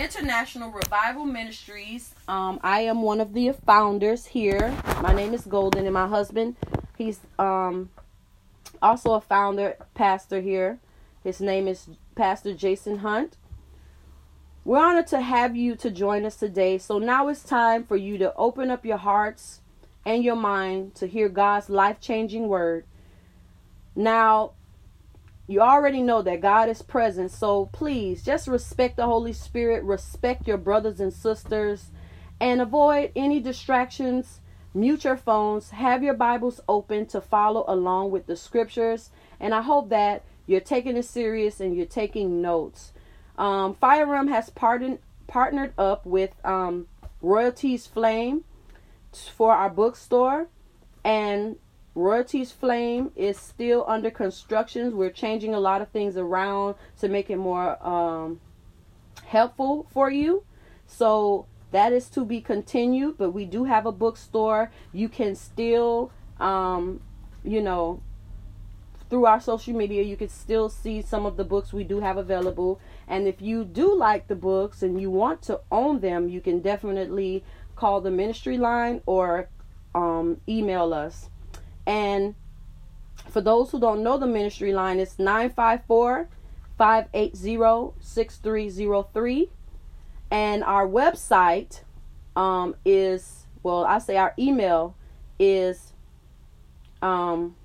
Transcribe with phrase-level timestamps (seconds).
[0.00, 2.14] International Revival Ministries.
[2.26, 4.74] Um, I am one of the founders here.
[5.02, 6.56] My name is Golden, and my husband,
[6.96, 7.90] he's um,
[8.80, 10.78] also a founder, pastor here.
[11.22, 13.36] His name is Pastor Jason Hunt.
[14.64, 16.78] We're honored to have you to join us today.
[16.78, 19.60] So now it's time for you to open up your hearts
[20.06, 22.86] and your mind to hear God's life changing word.
[23.94, 24.52] Now,
[25.50, 30.46] you already know that God is present, so please just respect the Holy Spirit, respect
[30.46, 31.90] your brothers and sisters,
[32.38, 34.38] and avoid any distractions.
[34.72, 39.10] Mute your phones, have your Bibles open to follow along with the scriptures,
[39.40, 42.92] and I hope that you're taking it serious and you're taking notes.
[43.36, 46.86] Um, Fire Realm has partnered partnered up with um,
[47.20, 48.44] Royalties Flame
[49.12, 50.46] for our bookstore,
[51.02, 51.56] and
[51.94, 54.96] Royalties Flame is still under construction.
[54.96, 58.40] We're changing a lot of things around to make it more um,
[59.26, 60.44] helpful for you.
[60.86, 64.70] So that is to be continued, but we do have a bookstore.
[64.92, 67.00] You can still, um,
[67.44, 68.02] you know,
[69.08, 72.16] through our social media, you can still see some of the books we do have
[72.16, 72.80] available.
[73.08, 76.60] And if you do like the books and you want to own them, you can
[76.60, 77.42] definitely
[77.74, 79.48] call the ministry line or
[79.96, 81.28] um, email us.
[81.90, 82.36] And
[83.30, 86.28] for those who don't know the ministry line, it's 954
[86.78, 89.50] 580 6303.
[90.30, 91.80] And our website
[92.36, 94.94] um, is, well, I say our email
[95.40, 95.92] is
[97.02, 97.56] um,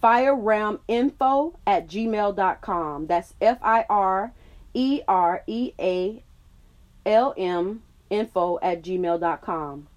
[0.00, 3.06] firerealminfo at gmail.com.
[3.08, 4.32] That's F I R
[4.74, 6.22] E R E A
[7.04, 9.88] L M info at gmail.com.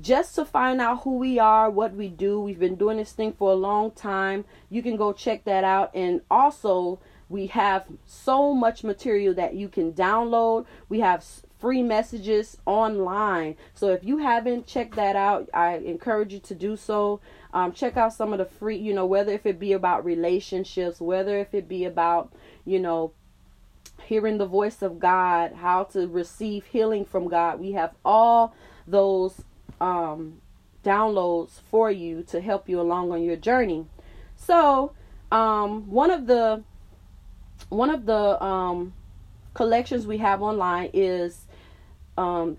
[0.00, 3.34] just to find out who we are, what we do, we've been doing this thing
[3.34, 4.44] for a long time.
[4.68, 5.94] You can go check that out.
[5.94, 10.66] And also, we have so much material that you can download.
[10.88, 11.24] We have
[11.60, 13.54] free messages online.
[13.74, 17.20] So if you haven't checked that out, I encourage you to do so.
[17.54, 21.00] Um, check out some of the free, you know, whether if it be about relationships,
[21.00, 22.32] whether if it be about,
[22.64, 23.12] you know,
[24.12, 27.58] hearing the voice of God, how to receive healing from God.
[27.58, 28.54] We have all
[28.86, 29.40] those
[29.80, 30.42] um,
[30.84, 33.86] downloads for you to help you along on your journey.
[34.36, 34.92] So,
[35.30, 36.62] um, one of the
[37.70, 38.92] one of the um,
[39.54, 41.46] collections we have online is
[42.18, 42.58] um,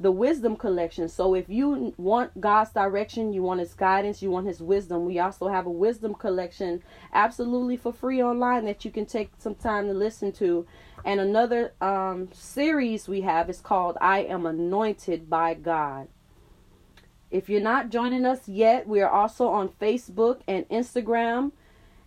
[0.00, 1.08] the wisdom collection.
[1.08, 5.18] So if you want God's direction, you want his guidance, you want his wisdom, we
[5.18, 9.86] also have a wisdom collection absolutely for free online that you can take some time
[9.88, 10.66] to listen to.
[11.04, 16.08] And another um, series we have is called I Am Anointed by God.
[17.30, 21.52] If you're not joining us yet, we are also on Facebook and Instagram.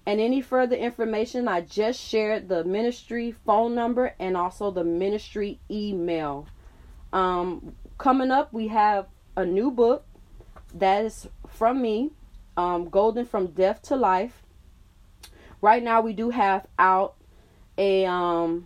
[0.05, 5.59] And any further information, I just shared the ministry phone number and also the ministry
[5.71, 6.47] email.
[7.13, 10.05] Um, coming up, we have a new book
[10.73, 12.11] that is from me,
[12.57, 14.43] um, Golden from Death to Life.
[15.61, 17.15] Right now, we do have out
[17.77, 18.65] a um,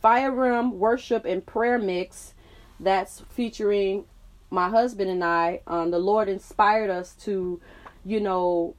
[0.00, 2.34] Fire Realm worship and prayer mix
[2.78, 4.04] that's featuring
[4.50, 5.60] my husband and I.
[5.66, 7.60] Um, the Lord inspired us to,
[8.04, 8.74] you know,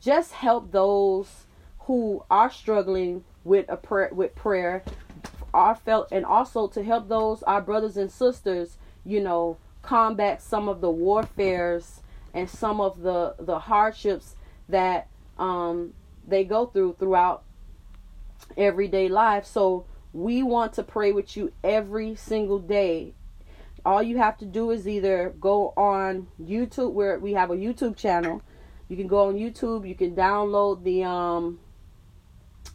[0.00, 1.46] just help those
[1.80, 4.82] who are struggling with a prayer with prayer
[5.54, 10.68] are felt and also to help those our brothers and sisters you know combat some
[10.68, 12.00] of the warfares
[12.32, 14.34] and some of the the hardships
[14.68, 15.94] that um
[16.26, 17.42] they go through throughout
[18.56, 23.12] everyday life so we want to pray with you every single day
[23.86, 27.96] all you have to do is either go on youtube where we have a youtube
[27.96, 28.42] channel
[28.88, 29.88] you can go on YouTube.
[29.88, 31.58] You can download the um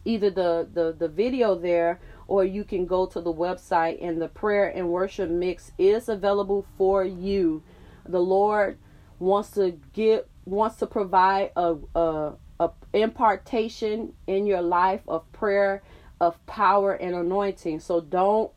[0.04, 4.28] either the the the video there or you can go to the website and the
[4.28, 7.60] prayer and worship mix is available for you.
[8.08, 8.78] The Lord
[9.18, 15.82] wants to give wants to provide a a, a impartation in your life of prayer,
[16.20, 17.80] of power and anointing.
[17.80, 18.52] So don't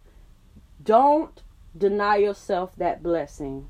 [0.83, 1.42] don't
[1.75, 3.68] deny yourself that blessing.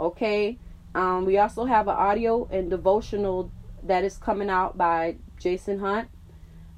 [0.00, 0.58] Okay?
[0.94, 3.52] Um, we also have an audio and devotional
[3.82, 6.08] that is coming out by Jason Hunt.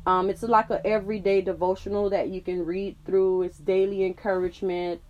[0.06, 3.42] Um, it's like an everyday devotional that you can read through.
[3.42, 5.00] It's daily encouragement,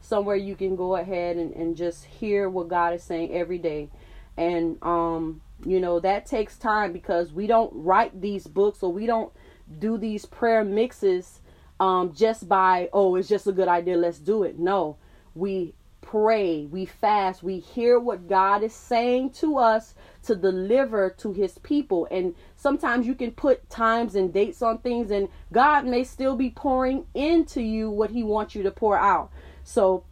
[0.00, 3.90] somewhere you can go ahead and, and just hear what God is saying every day.
[4.36, 9.06] And, um, you know, that takes time because we don't write these books or we
[9.06, 9.32] don't
[9.78, 11.40] do these prayer mixes
[11.78, 14.58] um, just by, oh, it's just a good idea, let's do it.
[14.58, 14.96] No,
[15.34, 19.94] we pray, we fast, we hear what God is saying to us
[20.24, 22.08] to deliver to his people.
[22.10, 26.50] And sometimes you can put times and dates on things, and God may still be
[26.50, 29.30] pouring into you what he wants you to pour out.
[29.64, 30.04] So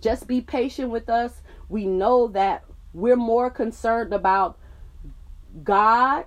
[0.00, 1.42] just be patient with us.
[1.68, 4.58] We know that we're more concerned about
[5.62, 6.26] God's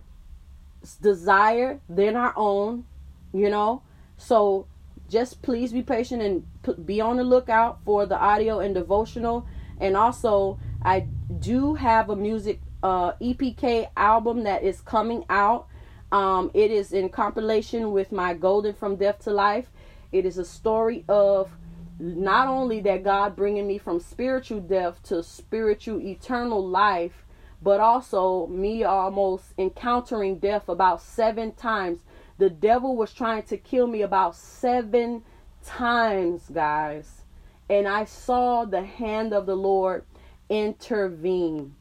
[1.02, 2.86] desire than our own,
[3.34, 3.84] you know.
[4.16, 4.68] So
[5.10, 9.46] just please be patient and be on the lookout for the audio and devotional.
[9.82, 11.08] And also, I
[11.40, 15.68] do have a music uh, EPK album that is coming out.
[16.12, 19.72] Um, it is in compilation with my Golden from Death to Life.
[20.12, 21.50] It is a story of
[21.98, 27.24] not only that God bringing me from spiritual death to spiritual eternal life,
[27.62, 32.02] but also me almost encountering death about seven times.
[32.38, 35.24] The devil was trying to kill me about seven
[35.64, 37.22] times, guys.
[37.70, 40.04] And I saw the hand of the Lord
[40.50, 41.76] intervene.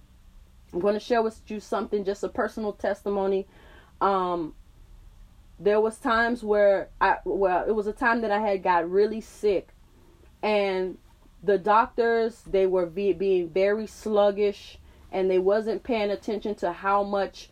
[0.72, 3.46] I'm going to share with you something, just a personal testimony.
[4.00, 4.54] Um,
[5.58, 9.20] there was times where I, well, it was a time that I had got really
[9.20, 9.69] sick,
[10.42, 10.98] and
[11.42, 14.78] the doctors they were be, being very sluggish,
[15.12, 17.50] and they wasn't paying attention to how much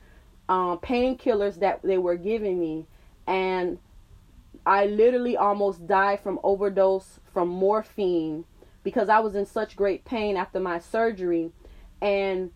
[0.49, 2.87] um, painkillers that they were giving me,
[3.26, 3.78] and
[4.67, 8.44] I literally almost died from overdose from morphine
[8.82, 11.52] because I was in such great pain after my surgery,
[12.00, 12.50] and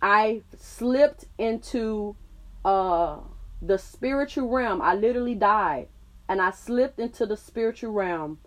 [0.00, 2.16] I slipped into
[2.64, 3.18] uh
[3.60, 4.80] the spiritual realm.
[4.80, 5.88] I literally died
[6.28, 8.38] and I slipped into the spiritual realm.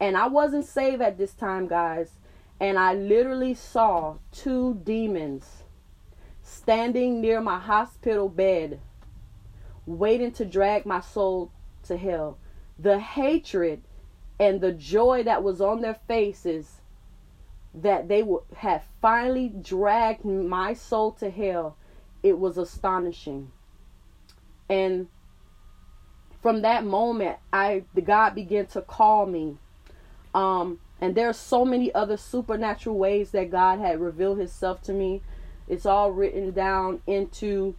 [0.00, 2.12] And I wasn't saved at this time, guys.
[2.58, 5.62] And I literally saw two demons
[6.42, 8.80] standing near my hospital bed,
[9.84, 11.50] waiting to drag my soul
[11.84, 12.38] to hell.
[12.78, 13.82] The hatred
[14.38, 16.75] and the joy that was on their faces
[17.76, 21.76] that they would have finally dragged my soul to hell,
[22.22, 23.52] it was astonishing.
[24.68, 25.08] And
[26.42, 29.58] from that moment, I the God began to call me.
[30.34, 34.92] Um, and there are so many other supernatural ways that God had revealed Himself to
[34.92, 35.22] me.
[35.68, 37.74] It's all written down into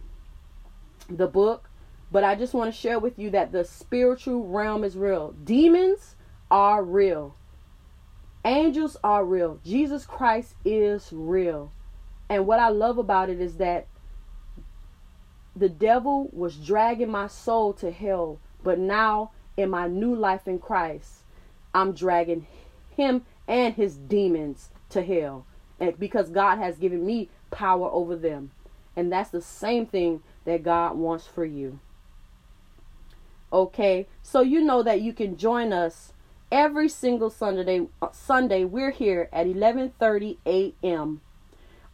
[1.08, 1.68] the book.
[2.10, 5.32] But I just want to share with you that the spiritual realm is real.
[5.44, 6.14] Demons
[6.50, 7.34] are real.
[8.48, 9.60] Angels are real.
[9.62, 11.70] Jesus Christ is real.
[12.30, 13.86] And what I love about it is that
[15.54, 20.58] the devil was dragging my soul to hell, but now in my new life in
[20.58, 21.24] Christ,
[21.74, 22.46] I'm dragging
[22.96, 25.44] him and his demons to hell.
[25.78, 28.52] And because God has given me power over them.
[28.96, 31.80] And that's the same thing that God wants for you.
[33.52, 36.14] Okay, so you know that you can join us
[36.50, 37.86] every single Sunday.
[38.12, 41.20] Sunday we're here at 11:30 a.m.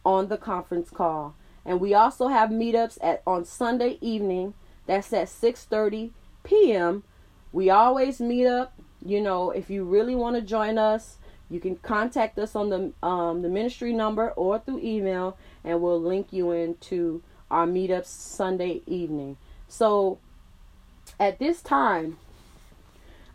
[0.05, 1.35] on the conference call,
[1.65, 4.53] and we also have meetups at on Sunday evening.
[4.85, 6.11] That's at 6:30
[6.43, 7.03] p.m.
[7.51, 8.73] We always meet up.
[9.03, 11.17] You know, if you really want to join us,
[11.49, 16.01] you can contact us on the um, the ministry number or through email, and we'll
[16.01, 17.21] link you into
[17.51, 19.37] our meetups Sunday evening.
[19.67, 20.19] So,
[21.19, 22.17] at this time,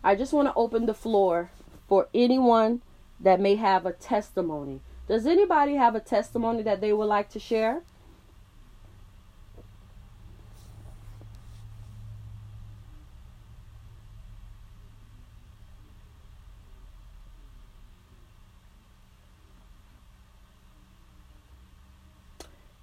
[0.03, 1.51] I just want to open the floor
[1.87, 2.81] for anyone
[3.19, 4.81] that may have a testimony.
[5.07, 7.83] Does anybody have a testimony that they would like to share?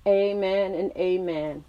[0.06, 1.64] Amen and amen.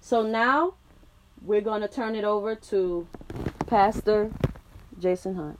[0.00, 0.74] So now
[1.46, 3.06] we're going to turn it over to
[3.66, 4.32] Pastor
[4.98, 5.58] Jason Hunt.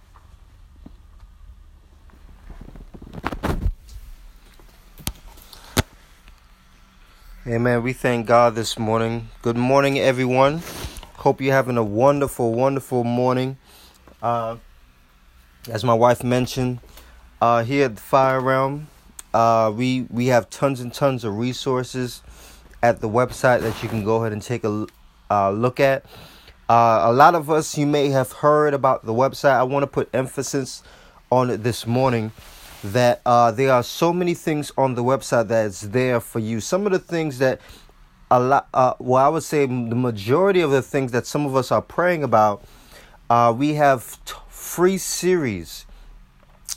[7.47, 7.85] Amen.
[7.85, 9.29] We thank God this morning.
[9.43, 10.61] Good morning, everyone.
[11.19, 13.57] Hope you're having a wonderful, wonderful morning.
[14.21, 14.57] Uh,
[15.71, 16.81] as my wife mentioned,
[17.41, 18.89] uh, here at the Fire Realm,
[19.33, 22.23] uh, we we have tons and tons of resources
[22.83, 24.87] at the website that you can go ahead and take a
[25.31, 26.05] uh, look at.
[26.69, 29.53] Uh, a lot of us, you may have heard about the website.
[29.53, 30.83] I want to put emphasis
[31.31, 32.33] on it this morning
[32.83, 36.61] that uh, there are so many things on the website that's there for you.
[36.61, 37.61] Some of the things that
[38.31, 41.55] a lot, uh, well, I would say the majority of the things that some of
[41.55, 42.65] us are praying about,
[43.31, 45.87] uh, we have t- free series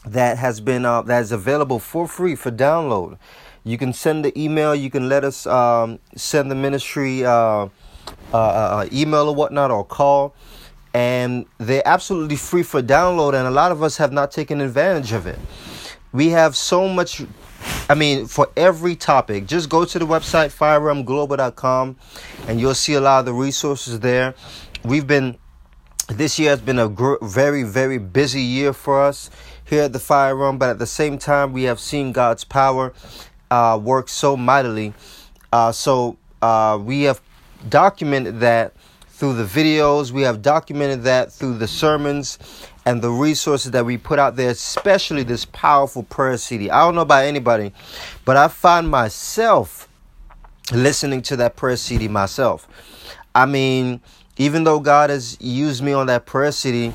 [0.06, 3.18] that has been uh, that is available for free for download.
[3.64, 4.74] You can send the email.
[4.74, 7.70] You can let us um, send the ministry uh,
[8.34, 10.34] uh, uh, email or whatnot or call.
[10.94, 15.12] and they're absolutely free for download and a lot of us have not taken advantage
[15.12, 15.38] of it
[16.12, 17.22] we have so much
[17.90, 21.98] I mean, for every topic, just go to the website firerealmglobal.com
[22.48, 24.34] and you'll see a lot of the resources there.
[24.86, 25.38] We've been
[26.10, 29.30] this year has been a gr- very very busy year for us
[29.64, 32.94] here at the fire realm but at the same time we have seen god's power
[33.52, 34.92] uh, work so mightily
[35.54, 37.22] uh, so uh, we have
[37.68, 38.74] documented that
[39.08, 42.40] through the videos we have documented that through the sermons
[42.86, 46.96] and the resources that we put out there especially this powerful prayer cd i don't
[46.96, 47.74] know about anybody
[48.24, 49.90] but i find myself
[50.72, 52.68] listening to that prayer cd myself
[53.36, 54.00] i mean
[54.40, 56.94] even though God has used me on that prayer CD,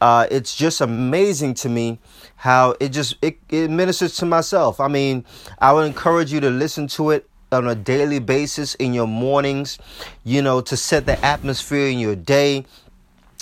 [0.00, 1.98] uh, it's just amazing to me
[2.36, 4.78] how it just it, it ministers to myself.
[4.78, 5.24] I mean,
[5.58, 9.78] I would encourage you to listen to it on a daily basis in your mornings,
[10.24, 12.64] you know, to set the atmosphere in your day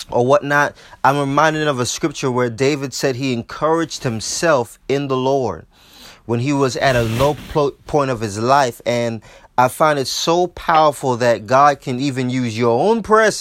[0.09, 0.75] or whatnot.
[1.03, 5.65] I'm reminded of a scripture where David said he encouraged himself in the Lord
[6.25, 7.35] when he was at a low
[7.87, 9.21] point of his life and
[9.57, 13.31] I find it so powerful that God can even use your own prayer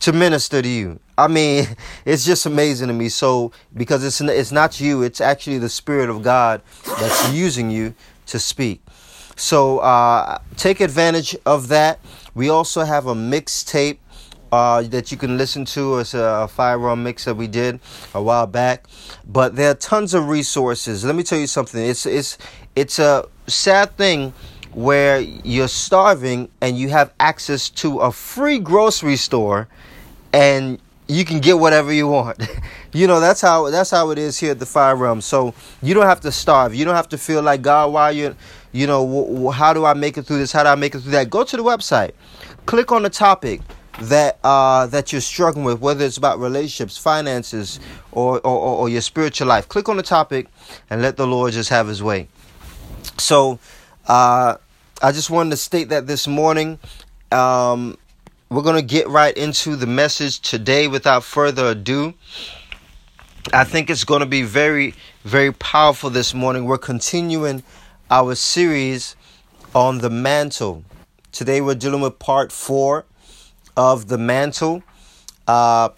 [0.00, 0.98] to minister to you.
[1.18, 1.66] I mean,
[2.04, 3.08] it's just amazing to me.
[3.08, 7.94] So because it's it's not you, it's actually the Spirit of God that's using you
[8.26, 8.82] to speak.
[9.40, 11.98] So uh, take advantage of that.
[12.34, 13.96] We also have a mixtape
[14.52, 15.98] uh, that you can listen to.
[15.98, 17.80] It's a fire realm mix that we did
[18.12, 18.84] a while back.
[19.26, 21.06] But there are tons of resources.
[21.06, 21.82] Let me tell you something.
[21.82, 22.36] It's it's
[22.76, 24.34] it's a sad thing
[24.74, 29.68] where you're starving and you have access to a free grocery store
[30.34, 30.78] and
[31.08, 32.46] you can get whatever you want.
[32.92, 35.20] you know, that's how that's how it is here at the Fire Realm.
[35.20, 36.74] So you don't have to starve.
[36.74, 38.36] You don't have to feel like God, why you
[38.72, 40.52] you know, w- w- how do I make it through this?
[40.52, 41.30] How do I make it through that?
[41.30, 42.12] Go to the website.
[42.66, 43.60] Click on the topic
[44.02, 47.80] that uh, that you're struggling with, whether it's about relationships, finances,
[48.12, 49.68] or, or, or your spiritual life.
[49.68, 50.46] Click on the topic
[50.88, 52.28] and let the Lord just have His way.
[53.18, 53.58] So
[54.06, 54.56] uh,
[55.02, 56.78] I just wanted to state that this morning.
[57.32, 57.96] Um,
[58.48, 62.14] we're going to get right into the message today without further ado.
[63.52, 66.64] I think it's going to be very, very powerful this morning.
[66.64, 67.62] We're continuing
[68.10, 69.14] our series
[69.74, 70.84] on the mantle.
[71.30, 73.04] Today we're dealing with part four
[73.76, 74.82] of the mantle.
[75.46, 75.90] Uh,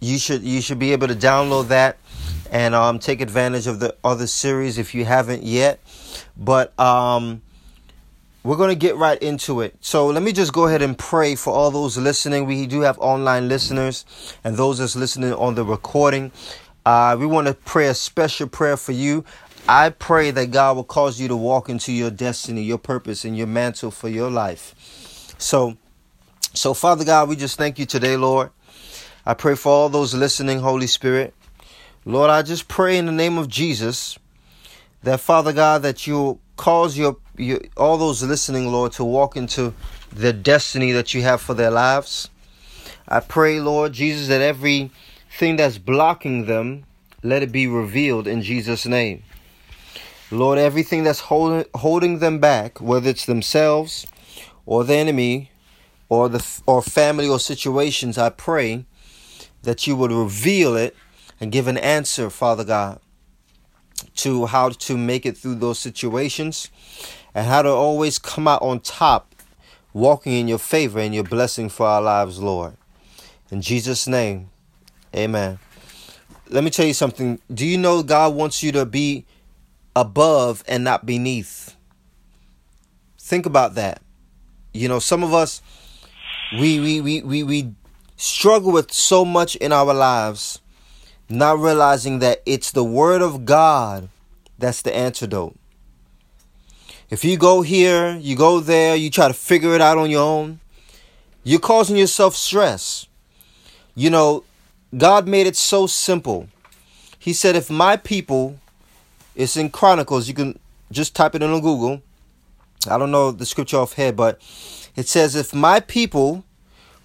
[0.00, 1.98] you should you should be able to download that
[2.50, 5.80] and um, take advantage of the other series if you haven't yet.
[6.36, 7.42] But um,
[8.42, 9.76] we're going to get right into it.
[9.80, 12.46] So let me just go ahead and pray for all those listening.
[12.46, 14.06] We do have online listeners
[14.44, 16.32] and those that's listening on the recording.
[16.84, 19.24] Uh, we want to pray a special prayer for you.
[19.68, 23.36] I pray that God will cause you to walk into your destiny, your purpose, and
[23.36, 24.74] your mantle for your life.
[25.38, 25.76] So,
[26.52, 28.50] so Father God, we just thank you today, Lord.
[29.24, 31.32] I pray for all those listening, Holy Spirit.
[32.04, 34.18] Lord, I just pray in the name of Jesus
[35.04, 39.74] that Father God that you'll cause your, your all those listening, Lord, to walk into
[40.12, 42.28] the destiny that you have for their lives.
[43.08, 46.84] I pray, Lord Jesus, that everything that's blocking them,
[47.22, 49.22] let it be revealed in Jesus' name.
[50.32, 54.06] Lord, everything that's holding holding them back, whether it's themselves
[54.66, 55.50] or the enemy
[56.08, 58.86] or the or family or situations, I pray
[59.62, 60.96] that you would reveal it
[61.40, 62.98] and give an answer, Father God
[64.16, 66.70] to how to make it through those situations
[67.34, 69.34] and how to always come out on top,
[69.92, 72.76] walking in your favor and your blessing for our lives, Lord.
[73.50, 74.50] In Jesus' name,
[75.14, 75.58] amen.
[76.48, 77.40] Let me tell you something.
[77.52, 79.24] Do you know God wants you to be
[79.94, 81.76] above and not beneath?
[83.18, 84.02] Think about that.
[84.72, 85.62] You know, some of us
[86.58, 87.74] we we we we, we
[88.16, 90.60] struggle with so much in our lives
[91.28, 94.08] not realizing that it's the Word of God
[94.58, 95.56] that's the antidote.
[97.10, 100.22] If you go here, you go there, you try to figure it out on your
[100.22, 100.60] own,
[101.42, 103.06] you're causing yourself stress.
[103.94, 104.44] You know,
[104.96, 106.48] God made it so simple.
[107.18, 108.58] He said, if my people,
[109.34, 110.58] it's in Chronicles, you can
[110.90, 112.02] just type it in on Google.
[112.88, 114.40] I don't know the scripture off head, but
[114.96, 116.44] it says, if my people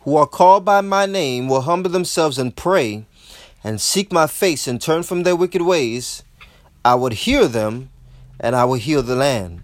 [0.02, 3.06] who are called by my name will humble themselves and pray
[3.64, 6.24] and seek my face and turn from their wicked ways,
[6.84, 7.90] I would hear them
[8.40, 9.64] and I will heal the land.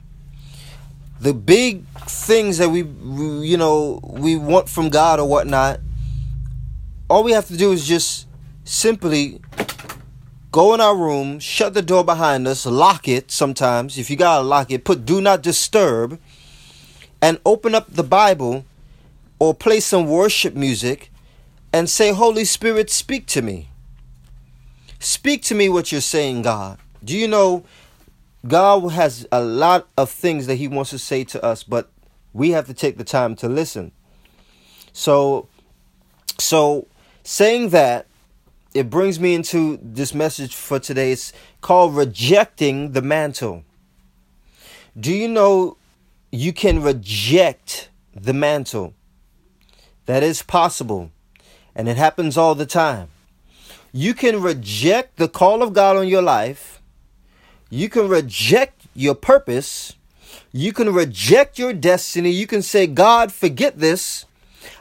[1.19, 5.79] The big things that we, you know, we want from God or whatnot,
[7.09, 8.27] all we have to do is just
[8.65, 9.39] simply
[10.53, 13.97] go in our room, shut the door behind us, lock it sometimes.
[13.97, 16.19] If you gotta lock it, put do not disturb,
[17.21, 18.63] and open up the Bible
[19.39, 21.11] or play some worship music
[21.73, 23.69] and say, Holy Spirit, speak to me.
[24.99, 26.77] Speak to me what you're saying, God.
[27.03, 27.65] Do you know
[28.45, 31.89] God has a lot of things that He wants to say to us, but
[32.31, 33.91] we have to take the time to listen.
[34.91, 35.47] So,
[36.37, 36.87] so
[37.23, 38.05] saying that,
[38.73, 41.11] it brings me into this message for today.
[41.11, 43.63] It's called rejecting the mantle.
[44.99, 45.77] Do you know
[46.31, 48.93] you can reject the mantle?
[50.05, 51.11] That is possible,
[51.75, 53.09] and it happens all the time.
[53.93, 56.81] You can reject the call of God on your life.
[57.69, 59.93] You can reject your purpose.
[60.51, 62.31] You can reject your destiny.
[62.31, 64.25] You can say, God, forget this.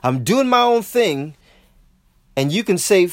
[0.03, 1.35] I'm doing my own thing.
[2.37, 3.09] And you can say,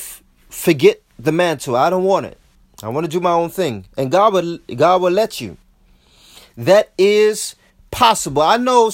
[0.50, 1.76] forget the mantle.
[1.76, 2.38] I don't want it.
[2.82, 3.86] I want to do my own thing.
[3.98, 5.58] And God will God will let you.
[6.58, 7.56] That is
[7.92, 8.42] possible.
[8.42, 8.92] I know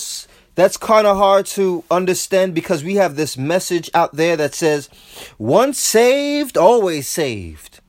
[0.55, 4.89] that's kind of hard to understand because we have this message out there that says,
[5.37, 7.81] once saved, always saved.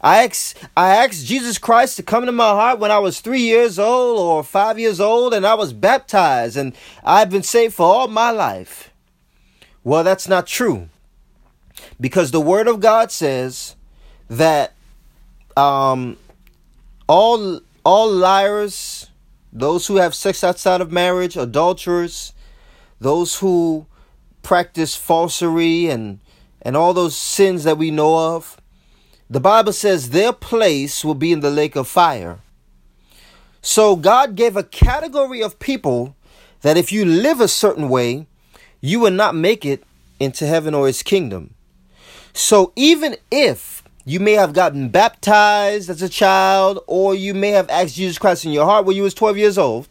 [0.00, 3.42] I asked, I asked Jesus Christ to come into my heart when I was three
[3.42, 7.86] years old or five years old, and I was baptized, and I've been saved for
[7.86, 8.90] all my life.
[9.84, 10.88] Well, that's not true.
[12.00, 13.76] Because the Word of God says
[14.28, 14.74] that
[15.56, 16.16] um,
[17.08, 19.10] all all liars
[19.52, 22.32] those who have sex outside of marriage, adulterers,
[23.00, 23.86] those who
[24.42, 26.20] practice falsery and
[26.62, 28.60] and all those sins that we know of.
[29.28, 32.40] The Bible says their place will be in the lake of fire.
[33.62, 36.16] So God gave a category of people
[36.62, 38.26] that if you live a certain way,
[38.80, 39.84] you will not make it
[40.18, 41.54] into heaven or his kingdom.
[42.32, 47.68] So even if you may have gotten baptized as a child, or you may have
[47.68, 49.88] asked Jesus Christ in your heart when you was 12 years old.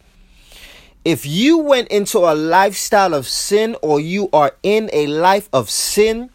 [1.06, 5.70] If you went into a lifestyle of sin or you are in a life of
[5.70, 6.30] sin,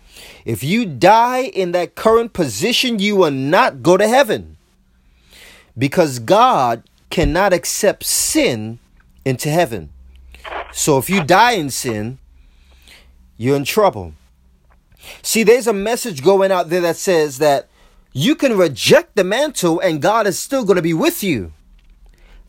[0.45, 4.57] if you die in that current position, you will not go to heaven.
[5.77, 8.79] Because God cannot accept sin
[9.25, 9.91] into heaven.
[10.73, 12.19] So if you die in sin,
[13.37, 14.15] you're in trouble.
[15.23, 17.69] See, there's a message going out there that says that
[18.13, 21.53] you can reject the mantle and God is still going to be with you.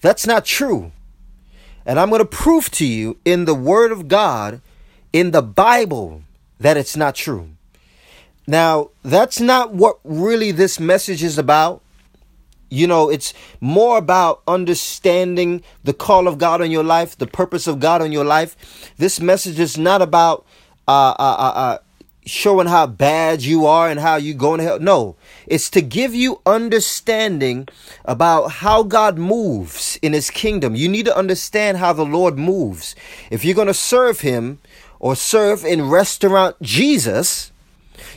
[0.02, 0.92] That's not true.
[1.86, 4.62] And I'm going to prove to you in the Word of God,
[5.14, 6.24] in the Bible,
[6.60, 7.50] that it's not true.
[8.48, 11.82] Now, that's not what really this message is about.
[12.70, 17.68] You know, it's more about understanding the call of God on your life, the purpose
[17.68, 18.94] of God on your life.
[18.98, 20.46] This message is not about
[20.88, 21.78] uh, uh, uh, uh
[22.26, 24.80] showing how bad you are and how you're going to hell.
[24.80, 27.68] No, it's to give you understanding
[28.04, 30.76] about how God moves in his kingdom.
[30.76, 32.96] You need to understand how the Lord moves.
[33.30, 34.60] If you're going to serve him
[35.00, 37.52] or serve in restaurant Jesus,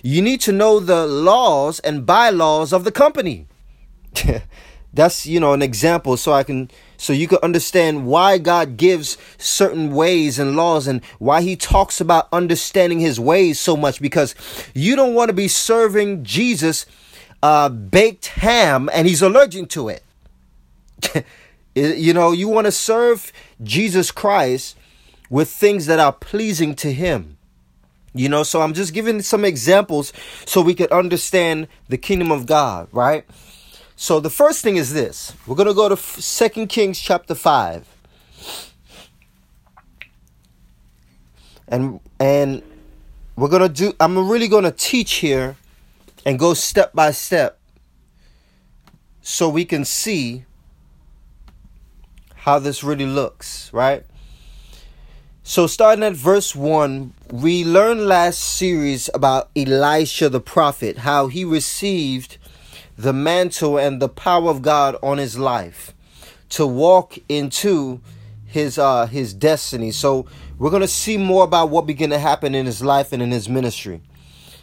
[0.02, 3.46] you need to know the laws and bylaws of the company.
[4.92, 9.16] That's, you know, an example so I can so you can understand why God gives
[9.38, 14.34] certain ways and laws and why he talks about understanding his ways so much because
[14.74, 16.84] you don't want to be serving Jesus
[17.42, 20.02] uh, baked ham and he's allergic to it.
[21.74, 23.32] you know, you want to serve
[23.62, 24.76] Jesus Christ
[25.30, 27.36] with things that are pleasing to him.
[28.12, 30.12] You know, so I'm just giving some examples
[30.44, 33.24] so we can understand the kingdom of God, right?
[34.00, 35.32] So the first thing is this.
[35.44, 37.84] We're going to go to Second Kings chapter 5.
[41.66, 42.62] And and
[43.34, 45.56] we're going to do I'm really going to teach here
[46.24, 47.58] and go step by step
[49.20, 50.44] so we can see
[52.36, 54.06] how this really looks, right?
[55.42, 61.44] So starting at verse 1, we learned last series about Elisha the prophet, how he
[61.44, 62.38] received
[62.98, 65.94] the mantle and the power of God on his life
[66.50, 68.00] to walk into
[68.44, 69.92] his uh his destiny.
[69.92, 70.26] So
[70.58, 73.48] we're to see more about what began to happen in his life and in his
[73.48, 74.02] ministry.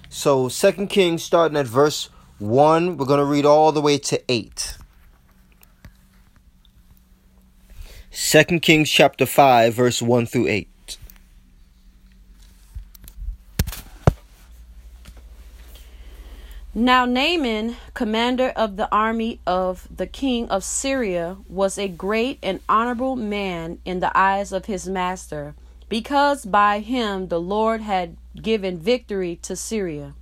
[0.10, 4.78] So Second Kings starting at verse 1, we're to read all the way to 8.
[8.12, 10.75] Second Kings chapter 5 verse 1 through 8.
[16.78, 22.60] Now Naaman, commander of the army of the king of Syria, was a great and
[22.68, 25.56] honorable man in the eyes of his master,
[25.88, 30.16] because by him the Lord had given victory to Syria.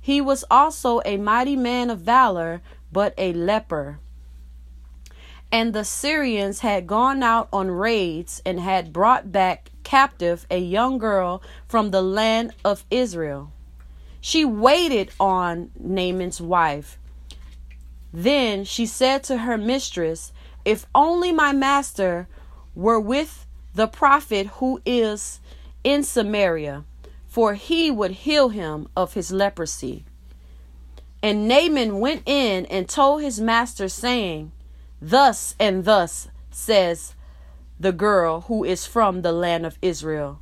[0.00, 3.98] He was also a mighty man of valor, but a leper.
[5.50, 10.98] And the Syrians had gone out on raids and had brought back captive a young
[10.98, 13.50] girl from the land of Israel.
[14.20, 16.98] She waited on Naaman's wife.
[18.12, 20.32] Then she said to her mistress,
[20.64, 22.28] If only my master
[22.74, 25.40] were with the prophet who is
[25.84, 26.84] in Samaria,
[27.26, 30.04] for he would heal him of his leprosy.
[31.22, 34.52] And Naaman went in and told his master, saying,
[35.00, 37.14] Thus and thus says
[37.78, 40.40] the girl who is from the land of Israel.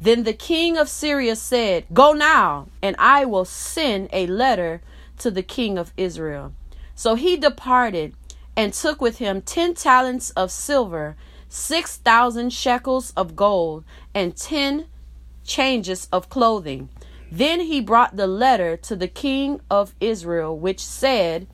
[0.00, 4.80] Then the king of Syria said, Go now, and I will send a letter
[5.18, 6.54] to the king of Israel.
[6.94, 8.14] So he departed
[8.56, 11.16] and took with him ten talents of silver,
[11.48, 13.84] six thousand shekels of gold,
[14.14, 14.86] and ten
[15.44, 16.88] changes of clothing.
[17.30, 21.46] Then he brought the letter to the king of Israel, which said,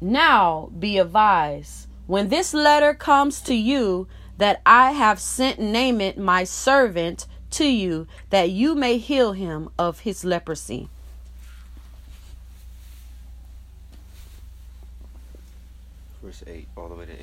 [0.00, 6.44] Now be advised, when this letter comes to you, that I have sent Naaman my
[6.44, 10.88] servant to you, that you may heal him of his leprosy.
[16.22, 17.18] Verse 8, all the way to 8.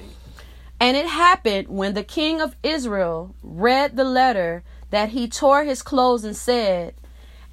[0.79, 5.81] And it happened when the king of Israel read the letter that he tore his
[5.81, 6.93] clothes and said,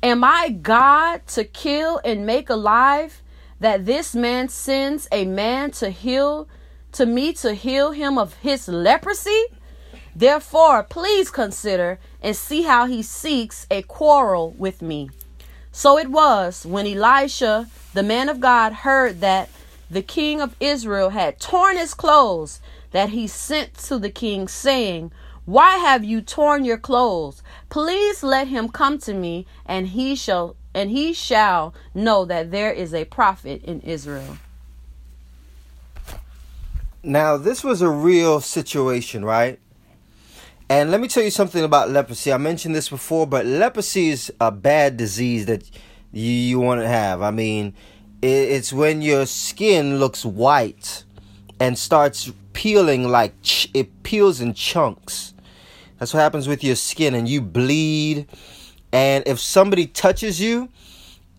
[0.03, 3.23] Am I God to kill and make alive,
[3.59, 6.49] that this man sends a man to heal
[6.96, 9.44] to me to heal him of his leprosy?
[10.14, 15.11] Therefore, please consider and see how he seeks a quarrel with me.
[15.72, 19.50] So it was when Elisha, the man of God, heard that
[19.90, 22.61] the king of Israel had torn his clothes,
[22.92, 25.12] that he sent to the king, saying,
[25.44, 27.42] Why have you torn your clothes?
[27.68, 32.72] Please let him come to me, and he shall and he shall know that there
[32.72, 34.38] is a prophet in Israel.
[37.07, 39.61] Now, this was a real situation, right?
[40.69, 42.33] And let me tell you something about leprosy.
[42.33, 45.71] I mentioned this before, but leprosy is a bad disease that
[46.11, 47.23] you, you want to have.
[47.23, 47.75] I mean,
[48.23, 51.05] it, it's when your skin looks white
[51.61, 55.33] and starts peeling like ch- it peels in chunks.
[56.01, 58.27] That's what happens with your skin, and you bleed.
[58.90, 60.71] And if somebody touches you,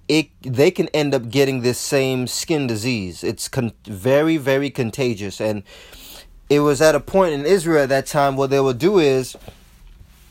[0.07, 3.23] it they can end up getting this same skin disease.
[3.23, 5.63] It's con- very very contagious, and
[6.49, 9.35] it was at a point in Israel at that time what they would do is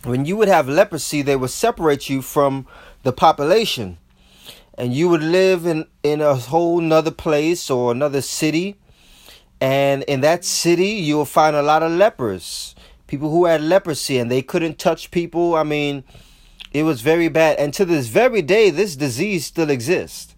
[0.06, 2.66] when you would have leprosy, they would separate you from
[3.02, 3.98] the population.
[4.78, 8.76] And you would live in, in a whole nother place or another city.
[9.60, 12.74] And in that city, you'll find a lot of lepers.
[13.06, 15.54] People who had leprosy and they couldn't touch people.
[15.54, 16.04] I mean,
[16.72, 17.58] it was very bad.
[17.58, 20.34] And to this very day, this disease still exists.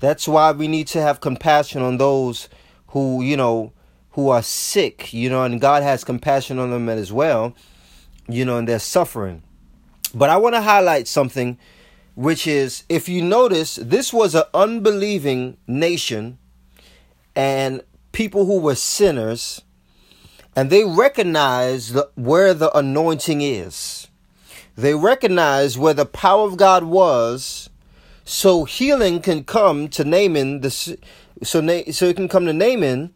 [0.00, 2.48] That's why we need to have compassion on those
[2.88, 3.72] who, you know,
[4.12, 7.54] who are sick, you know, and God has compassion on them as well,
[8.28, 9.42] you know, and they're suffering.
[10.14, 11.58] But I want to highlight something,
[12.14, 16.38] which is if you notice, this was an unbelieving nation
[17.36, 19.62] and people who were sinners,
[20.56, 24.07] and they recognized where the anointing is.
[24.78, 27.68] They recognized where the power of God was,
[28.24, 30.60] so healing can come to Naaman.
[30.60, 33.12] The so so it can come to Naaman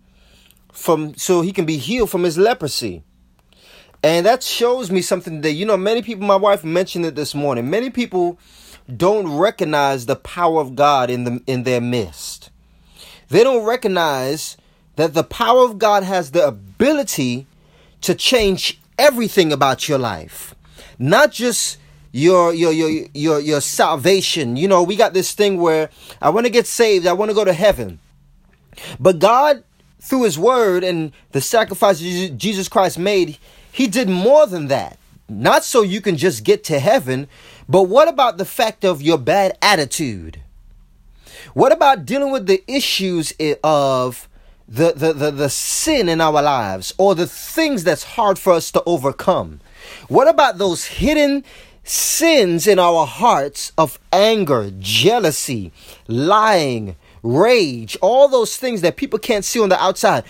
[0.73, 3.05] from so he can be healed from his leprosy.
[4.03, 7.33] And that shows me something that you know many people my wife mentioned it this
[7.33, 7.71] morning.
[7.71, 8.41] Many people
[8.97, 12.51] don't recognize the power of God in the in their midst.
[13.29, 14.57] They don't recognize
[14.97, 17.47] that the power of God has the ability
[18.01, 20.52] to change everything about your life.
[21.03, 21.79] Not just
[22.13, 24.57] your your your your your salvation.
[24.57, 27.35] You know, we got this thing where I want to get saved, I want to
[27.35, 27.99] go to heaven.
[29.01, 29.65] But God
[30.01, 33.39] through his word and the sacrifice Jesus Christ made,
[33.73, 34.97] he did more than that.
[35.29, 37.27] Not so you can just get to heaven,
[37.69, 40.41] but what about the fact of your bad attitude?
[41.55, 43.33] What about dealing with the issues
[43.65, 44.29] of
[44.69, 48.71] the, the, the, the sin in our lives or the things that's hard for us
[48.73, 49.61] to overcome?
[50.13, 51.43] What about those hidden
[51.85, 55.73] sins in our hearts of anger, jealousy,
[56.07, 60.25] lying, rage, all those things that people can't see on the outside.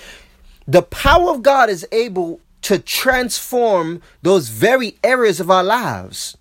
[0.68, 6.36] The power of God is able to transform those very areas of our lives.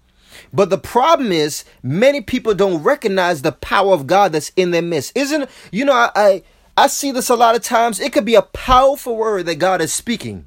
[0.53, 4.83] But the problem is, many people don't recognize the power of God that's in their
[4.83, 5.17] midst.
[5.17, 5.93] Isn't you know?
[5.93, 6.43] I, I
[6.77, 7.99] I see this a lot of times.
[7.99, 10.45] It could be a powerful word that God is speaking,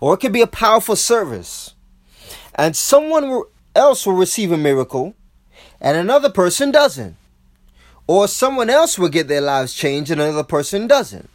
[0.00, 1.74] or it could be a powerful service,
[2.54, 3.42] and someone
[3.74, 5.14] else will receive a miracle,
[5.80, 7.16] and another person doesn't.
[8.06, 11.30] Or someone else will get their lives changed and another person doesn't.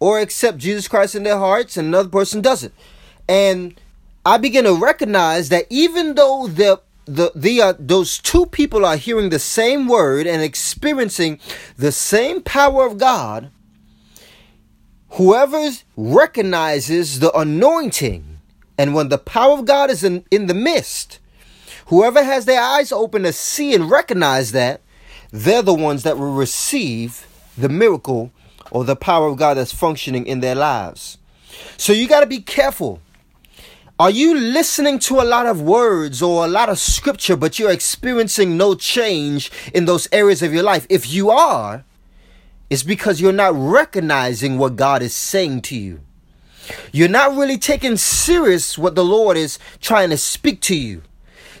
[0.00, 2.74] Or accept Jesus Christ in their hearts and another person doesn't.
[3.28, 3.80] And
[4.26, 8.96] I begin to recognize that even though the the the uh, those two people are
[8.96, 11.38] hearing the same word and experiencing
[11.76, 13.50] the same power of God,
[15.12, 18.38] whoever recognizes the anointing
[18.78, 21.18] and when the power of God is in, in the midst,
[21.86, 24.80] whoever has their eyes open to see and recognize that,
[25.30, 28.32] they're the ones that will receive the miracle
[28.70, 31.18] or the power of God that's functioning in their lives.
[31.76, 33.00] So you got to be careful
[34.00, 37.70] are you listening to a lot of words or a lot of scripture, but you're
[37.70, 40.88] experiencing no change in those areas of your life?
[40.88, 41.84] If you are,
[42.72, 46.00] it's because you're not recognizing what God is saying to you.
[46.90, 51.02] You're not really taking serious what the Lord is trying to speak to you.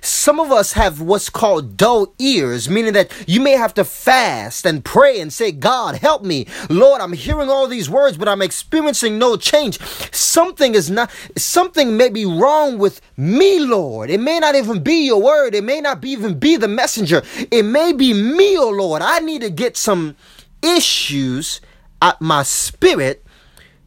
[0.00, 4.64] Some of us have what's called dull ears, meaning that you may have to fast
[4.64, 6.46] and pray and say, God, help me.
[6.70, 9.78] Lord, I'm hearing all these words, but I'm experiencing no change.
[10.12, 14.08] Something is not, something may be wrong with me, Lord.
[14.08, 15.54] It may not even be your word.
[15.54, 17.22] It may not be, even be the messenger.
[17.50, 19.02] It may be me, oh Lord.
[19.02, 20.16] I need to get some
[20.62, 21.60] issues
[22.00, 23.24] at my spirit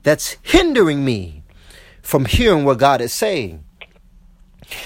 [0.04, 1.44] that's hindering me
[2.02, 3.64] from hearing what God is saying.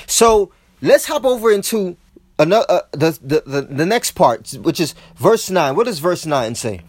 [0.07, 1.97] So let's hop over into
[2.37, 6.25] another uh, the, the, the the next part which is verse 9 what does verse
[6.25, 6.81] 9 say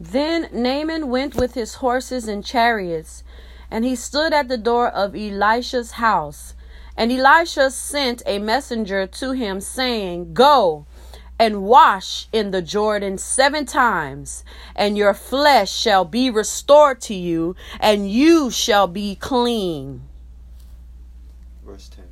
[0.00, 3.24] Then Naaman went with his horses and chariots,
[3.70, 6.54] and he stood at the door of Elisha's house.
[6.98, 10.84] And Elisha sent a messenger to him, saying, Go,
[11.38, 14.42] and wash in the Jordan seven times,
[14.74, 20.02] and your flesh shall be restored to you, and you shall be clean.
[21.64, 22.04] Verse 10.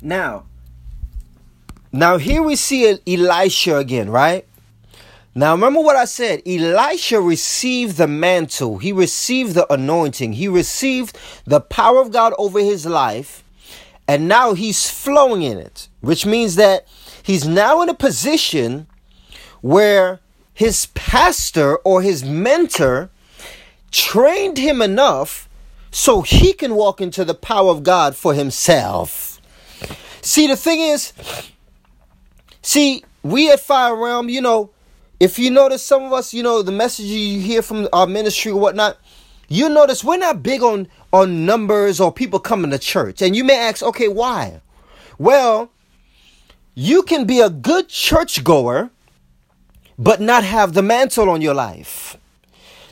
[0.00, 0.46] Now,
[1.92, 4.48] now here we see Elisha again, right?
[5.34, 6.42] Now remember what I said.
[6.46, 8.78] Elisha received the mantle.
[8.78, 10.34] He received the anointing.
[10.34, 13.44] He received the power of God over his life
[14.06, 16.86] and now he's flowing in it, which means that
[17.22, 18.86] he's now in a position
[19.62, 20.20] where
[20.52, 23.10] his pastor or his mentor
[23.90, 25.48] trained him enough
[25.90, 29.40] so he can walk into the power of God for himself.
[30.20, 31.12] See, the thing is,
[32.60, 34.70] see, we at Fire Realm, you know,
[35.20, 38.52] if you notice some of us, you know, the messages you hear from our ministry
[38.52, 38.98] or whatnot,
[39.48, 43.22] you notice we're not big on on numbers or people coming to church.
[43.22, 44.60] And you may ask, okay, why?
[45.18, 45.70] Well,
[46.74, 48.90] you can be a good churchgoer,
[49.96, 52.16] but not have the mantle on your life,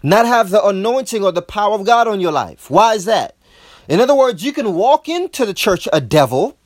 [0.05, 2.71] not have the anointing or the power of God on your life.
[2.71, 3.37] Why is that?
[3.89, 6.57] In other words, you can walk into the church a devil,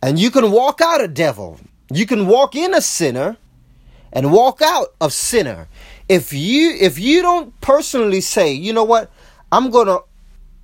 [0.00, 1.58] and you can walk out a devil.
[1.92, 3.36] You can walk in a sinner
[4.12, 5.68] and walk out of sinner.
[6.08, 9.10] If you if you don't personally say, you know what,
[9.52, 9.98] I'm gonna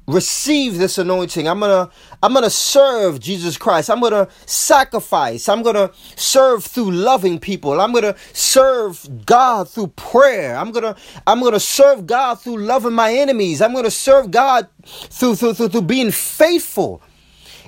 [0.06, 1.48] receive this anointing.
[1.48, 1.90] I'm gonna
[2.22, 3.90] i'm gonna serve jesus christ.
[3.90, 5.48] I'm gonna sacrifice.
[5.48, 7.80] I'm gonna serve through loving people.
[7.80, 10.56] I'm gonna serve god through prayer.
[10.56, 10.94] I'm gonna
[11.26, 13.60] i'm gonna serve god through loving my enemies.
[13.60, 17.02] I'm gonna serve god through through through, through being faithful.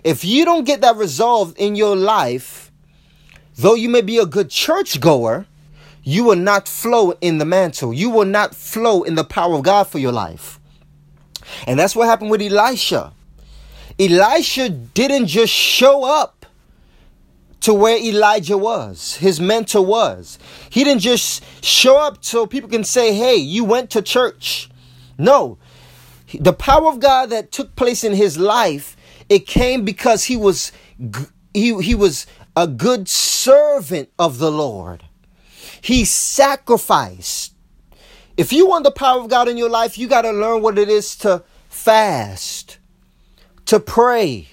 [0.04, 2.70] If you don't get that resolved in your life
[3.56, 5.46] though you may be a good church goer
[6.08, 7.92] you will not flow in the mantle.
[7.92, 10.58] You will not flow in the power of God for your life.
[11.66, 13.12] And that's what happened with Elisha.
[14.00, 16.46] Elisha didn't just show up
[17.60, 20.38] to where Elijah was, his mentor was.
[20.70, 24.70] He didn't just show up so people can say, hey, you went to church.
[25.18, 25.58] No.
[26.32, 28.96] The power of God that took place in his life,
[29.28, 30.72] it came because he was
[31.52, 35.04] he, he was a good servant of the Lord.
[35.80, 37.54] He sacrificed.
[38.36, 40.78] If you want the power of God in your life, you got to learn what
[40.78, 42.78] it is to fast,
[43.66, 44.48] to pray,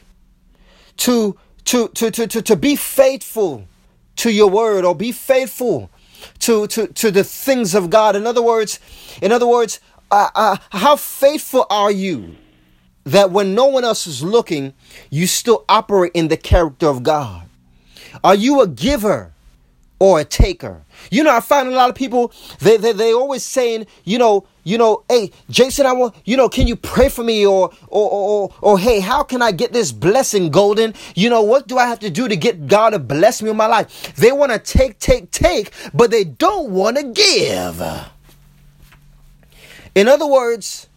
[0.98, 3.68] to, to, to, to, to, to be faithful
[4.18, 5.92] to your word or be faithful
[6.40, 8.16] to, to, to the things of God.
[8.16, 8.80] In other words,
[9.22, 12.36] in other words, uh, uh, how faithful are you
[13.04, 14.74] that when no one else is looking,
[15.12, 17.44] you still operate in the character of God?
[18.24, 19.35] Are you a giver?
[20.06, 20.84] Or a taker.
[21.10, 24.46] You know, I find a lot of people they they they always saying, you know,
[24.64, 28.10] you know, hey, Jason, I want, you know, can you pray for me or or
[28.12, 30.94] or or hey, how can I get this blessing, Golden?
[31.16, 33.58] You know, what do I have to do to get God to bless me in
[33.58, 34.16] my life?
[34.16, 37.82] They want to take, take, take, but they don't want to give.
[39.96, 40.88] In other words,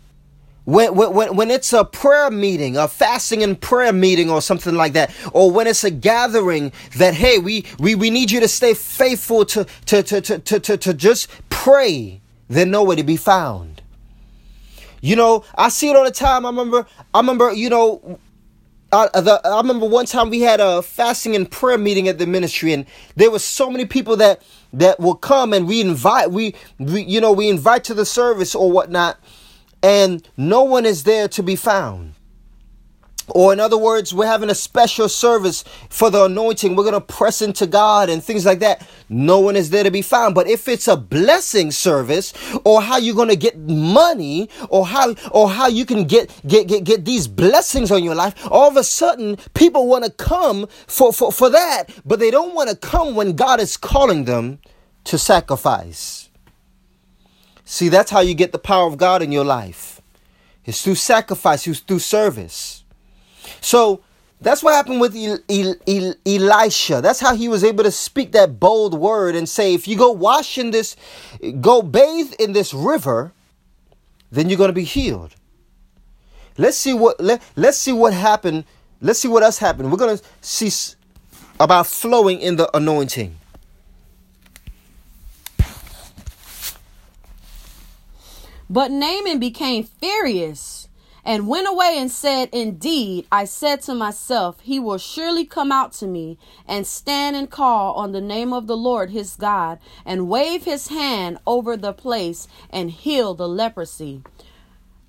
[0.68, 4.92] when, when, when it's a prayer meeting, a fasting and prayer meeting or something like
[4.92, 8.74] that, or when it's a gathering that, hey, we, we, we need you to stay
[8.74, 13.80] faithful to, to, to, to, to, to, to just pray they're nowhere to be found.
[15.00, 16.44] You know, I see it all the time.
[16.44, 18.18] I remember, I remember, you know,
[18.92, 22.26] uh, the, I remember one time we had a fasting and prayer meeting at the
[22.26, 22.84] ministry, and
[23.16, 24.42] there were so many people that
[24.74, 28.54] that will come, and we invite, we, we, you know, we invite to the service
[28.54, 29.18] or whatnot,
[29.82, 32.14] and no one is there to be found.
[33.30, 36.74] Or, in other words, we're having a special service for the anointing.
[36.74, 38.88] We're going to press into God and things like that.
[39.08, 40.34] No one is there to be found.
[40.34, 42.32] But if it's a blessing service
[42.64, 46.68] or how you're going to get money or how, or how you can get, get,
[46.68, 50.66] get, get these blessings on your life, all of a sudden people want to come
[50.86, 54.58] for, for, for that, but they don't want to come when God is calling them
[55.04, 56.27] to sacrifice.
[57.70, 60.00] See, that's how you get the power of God in your life.
[60.64, 62.82] It's through sacrifice, it's through service.
[63.60, 64.00] So
[64.40, 67.02] that's what happened with El- El- El- Elisha.
[67.02, 70.10] That's how he was able to speak that bold word and say, if you go
[70.10, 70.96] wash in this,
[71.60, 73.32] go bathe in this river,
[74.32, 75.34] then you're going to be healed.
[76.56, 78.64] Let's see what let, let's see what happened.
[79.02, 79.92] Let's see what else happened.
[79.92, 80.70] We're going to see
[81.60, 83.37] about flowing in the anointing.
[88.70, 90.88] But Naaman became furious
[91.24, 95.92] and went away and said, Indeed, I said to myself, He will surely come out
[95.94, 100.28] to me and stand and call on the name of the Lord his God, and
[100.28, 104.22] wave his hand over the place and heal the leprosy.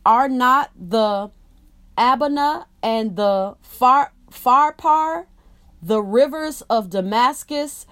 [0.06, 1.32] Are not the
[1.98, 5.26] Abana and the Far Pharpar,
[5.82, 7.86] the rivers of Damascus,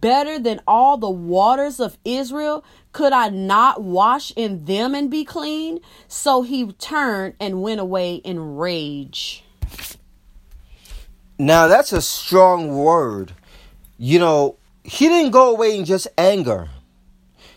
[0.00, 2.64] better than all the waters of Israel?
[2.94, 5.80] Could I not wash in them and be clean?
[6.06, 9.42] So he turned and went away in rage.
[11.36, 13.32] Now that's a strong word.
[13.98, 16.68] You know, he didn't go away in just anger.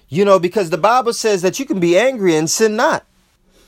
[0.10, 3.06] You know, because the Bible says that you can be angry and sin not.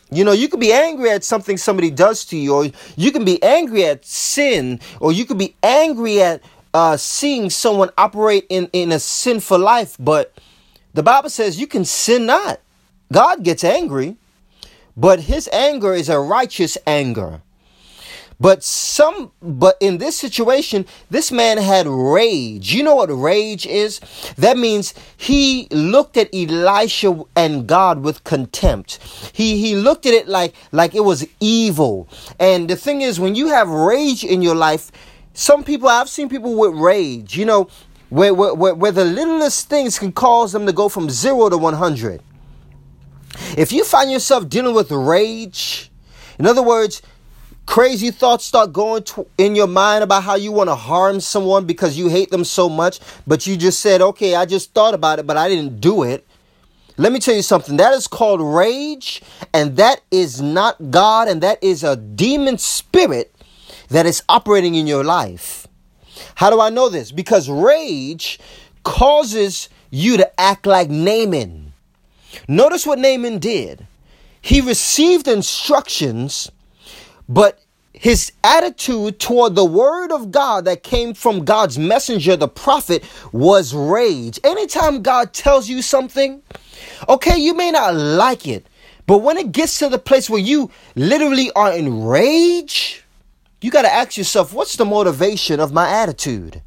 [0.10, 3.25] You know, you can be angry at something somebody does to you, or you can
[3.25, 6.41] be angry at sin, or you can be angry at
[6.73, 10.34] uh, seeing someone operate in, in a sinful life, but
[10.93, 12.60] the Bible says you can sin not.
[13.12, 14.17] God gets angry,
[14.95, 17.41] but his anger is a righteous anger.
[18.41, 22.73] But some but in this situation, this man had rage.
[22.73, 23.99] You know what rage is?
[24.38, 28.99] That means he looked at Elisha and God with contempt.
[29.34, 32.08] He he looked at it like like it was evil.
[32.39, 34.89] And the thing is when you have rage in your life,
[35.34, 37.38] some people I've seen people with rage.
[37.38, 37.67] You know,
[38.10, 42.22] where, where, where the littlest things can cause them to go from zero to 100.
[43.58, 45.91] If you find yourself dealing with rage,
[46.38, 47.02] in other words,
[47.65, 49.04] crazy thoughts start going
[49.38, 52.67] in your mind about how you want to harm someone because you hate them so
[52.67, 56.04] much, but you just said, okay, I just thought about it, but I didn't do
[56.04, 56.26] it.
[56.98, 57.78] Let me tell you something.
[57.78, 59.22] That is called rage,
[59.54, 63.34] and that is not God, and that is a demon spirit
[63.88, 65.68] that is operating in your life.
[66.36, 67.12] How do I know this?
[67.12, 68.39] Because rage
[68.84, 71.73] causes you to act like Naaman.
[72.47, 73.86] Notice what Naaman did.
[74.41, 76.51] He received instructions,
[77.27, 77.60] but
[77.91, 83.03] his attitude toward the word of God that came from God's messenger, the prophet,
[83.34, 84.39] was rage.
[84.43, 86.41] Anytime God tells you something,
[87.10, 88.65] okay, you may not like it,
[89.05, 93.03] but when it gets to the place where you literally are in rage,
[93.62, 96.62] you got to ask yourself, what's the motivation of my attitude?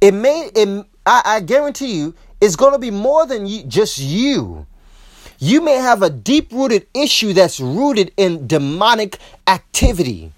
[0.00, 3.98] It may, it, I, I guarantee you, it's going to be more than you, just
[3.98, 4.66] you.
[5.38, 10.32] You may have a deep rooted issue that's rooted in demonic activity.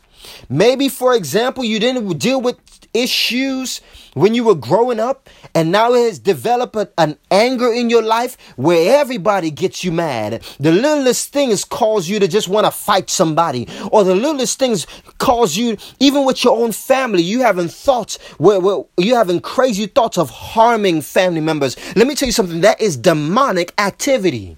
[0.49, 2.64] Maybe, for example, you didn't deal with
[2.95, 3.81] issues
[4.15, 8.37] when you were growing up, and now it has developed an anger in your life
[8.57, 10.43] where everybody gets you mad.
[10.61, 14.87] The littlest things cause you to just want to fight somebody, or the littlest things
[15.19, 19.87] cause you, even with your own family, you having thoughts where, where you having crazy
[19.87, 21.77] thoughts of harming family members.
[21.97, 24.57] Let me tell you something that is demonic activity.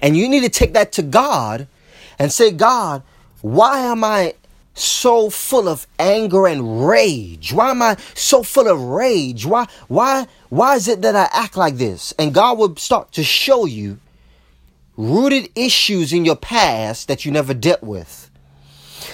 [0.00, 1.66] And you need to take that to God
[2.18, 3.02] and say, God,
[3.40, 4.34] why am I
[4.74, 7.52] so full of anger and rage?
[7.52, 9.46] Why am I so full of rage?
[9.46, 12.12] Why why why is it that I act like this?
[12.18, 13.98] And God will start to show you
[14.96, 18.30] rooted issues in your past that you never dealt with.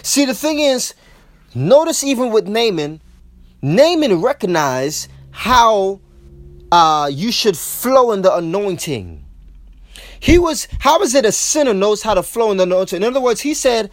[0.03, 0.95] See, the thing is,
[1.55, 3.01] notice even with Naaman,
[3.63, 6.01] Naaman recognized how
[6.71, 9.25] uh, you should flow in the anointing.
[10.21, 13.03] He was, how is it a sinner knows how to flow in the anointing?
[13.03, 13.91] In other words, he said,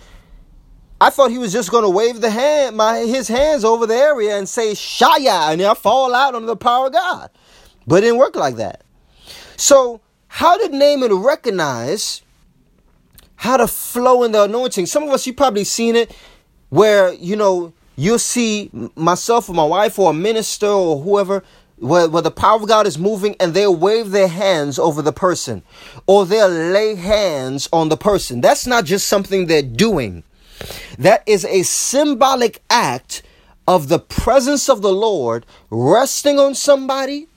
[0.99, 3.95] I thought he was just going to wave the hand, my his hands over the
[3.95, 7.29] area and say Shaya, and I fall out under the power of God.
[7.85, 8.81] But it didn't work like that.
[9.57, 12.21] So how did Naaman recognize
[13.35, 14.85] how to flow in the anointing?
[14.85, 16.15] Some of us, you've probably seen it
[16.69, 21.43] where, you know, you'll see myself or my wife or a minister or whoever
[21.77, 25.13] where, where the power of God is moving and they'll wave their hands over the
[25.13, 25.61] person
[26.07, 28.41] or they'll lay hands on the person.
[28.41, 30.23] That's not just something they're doing.
[30.97, 33.23] That is a symbolic act
[33.67, 37.27] of the presence of the Lord resting on somebody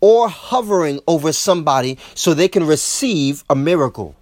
[0.00, 4.14] or hovering over somebody so they can receive a miracle.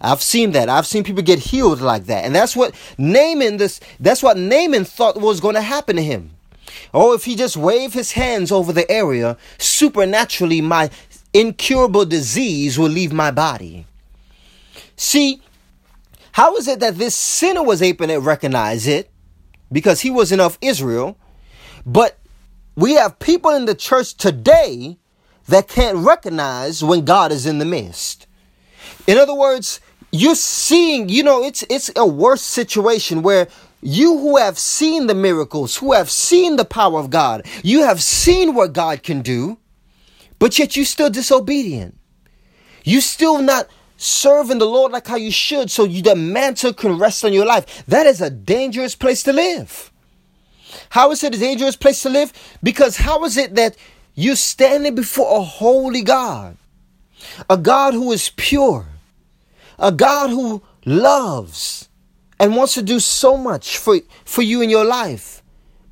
[0.00, 0.68] I've seen that.
[0.68, 2.24] I've seen people get healed like that.
[2.24, 6.30] And that's what Naaman this that's what Naaman thought was going to happen to him.
[6.94, 10.90] Oh, if he just waved his hands over the area, supernaturally my
[11.32, 13.86] incurable disease will leave my body.
[14.96, 15.42] See,
[16.32, 19.10] how is it that this sinner was able to recognize it?
[19.72, 21.18] Because he wasn't of Israel.
[21.86, 22.18] But
[22.76, 24.98] we have people in the church today
[25.48, 28.26] that can't recognize when God is in the midst.
[29.06, 29.80] In other words,
[30.12, 33.48] you're seeing, you know, it's it's a worse situation where
[33.82, 38.02] you who have seen the miracles, who have seen the power of God, you have
[38.02, 39.58] seen what God can do,
[40.38, 41.96] but yet you still disobedient.
[42.84, 43.68] You still not
[44.00, 47.44] serving the Lord like how you should, so you the mantle can rest on your
[47.44, 47.84] life.
[47.86, 49.92] That is a dangerous place to live.
[50.90, 52.32] How is it a dangerous place to live?
[52.62, 53.76] Because how is it that
[54.14, 56.56] you're standing before a holy God,
[57.48, 58.86] a God who is pure,
[59.78, 61.88] a God who loves
[62.38, 65.42] and wants to do so much for, for you in your life,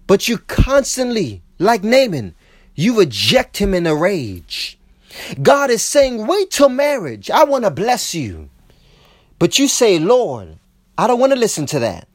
[0.07, 2.35] but you constantly, like Naaman,
[2.75, 4.78] you reject him in a rage.
[5.43, 7.31] God is saying, wait till marriage.
[7.31, 8.51] I want to bless you.
[9.39, 10.59] But you say, Lord,
[10.97, 12.09] I don't want to listen to that.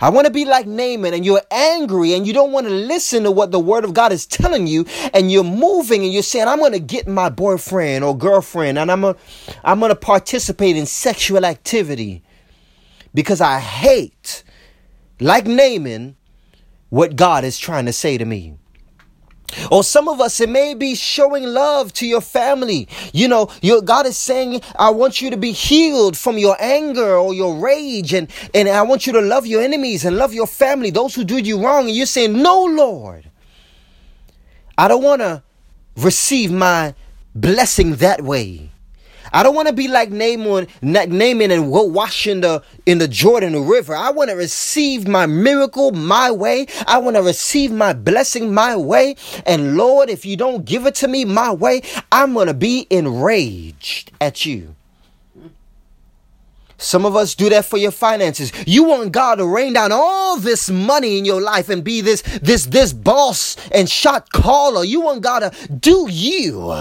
[0.00, 3.22] I want to be like Naaman and you're angry and you don't want to listen
[3.24, 6.48] to what the word of God is telling you and you're moving and you're saying,
[6.48, 9.16] I'm going to get my boyfriend or girlfriend and I'm going
[9.62, 12.22] I'm to participate in sexual activity
[13.14, 14.42] because I hate,
[15.20, 16.16] like Naaman,
[16.90, 18.58] what God is trying to say to me.
[19.70, 22.88] Or some of us, it may be showing love to your family.
[23.12, 27.16] You know, your God is saying, I want you to be healed from your anger
[27.16, 30.46] or your rage, and, and I want you to love your enemies and love your
[30.46, 31.86] family, those who do you wrong.
[31.86, 33.30] And you're saying, No, Lord.
[34.76, 35.42] I don't want to
[35.96, 36.94] receive my
[37.34, 38.70] blessing that way.
[39.34, 43.66] I don't want to be like Naaman, Naaman and wash in the in the Jordan
[43.66, 43.92] River.
[43.94, 46.68] I want to receive my miracle my way.
[46.86, 49.16] I want to receive my blessing my way.
[49.44, 51.82] And Lord, if you don't give it to me my way,
[52.12, 54.76] I'm going to be enraged at you.
[56.78, 58.52] Some of us do that for your finances.
[58.68, 62.22] You want God to rain down all this money in your life and be this
[62.40, 64.84] this this boss and shot caller.
[64.84, 66.72] You want God to do you.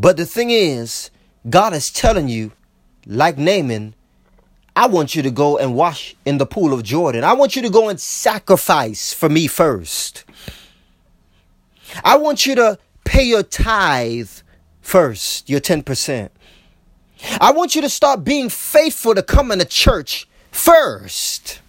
[0.00, 1.10] But the thing is,
[1.50, 2.52] God is telling you,
[3.04, 3.94] like Naaman,
[4.74, 7.22] I want you to go and wash in the pool of Jordan.
[7.22, 10.24] I want you to go and sacrifice for me first.
[12.02, 14.30] I want you to pay your tithe
[14.80, 16.30] first, your 10%.
[17.38, 21.59] I want you to start being faithful to come into church first.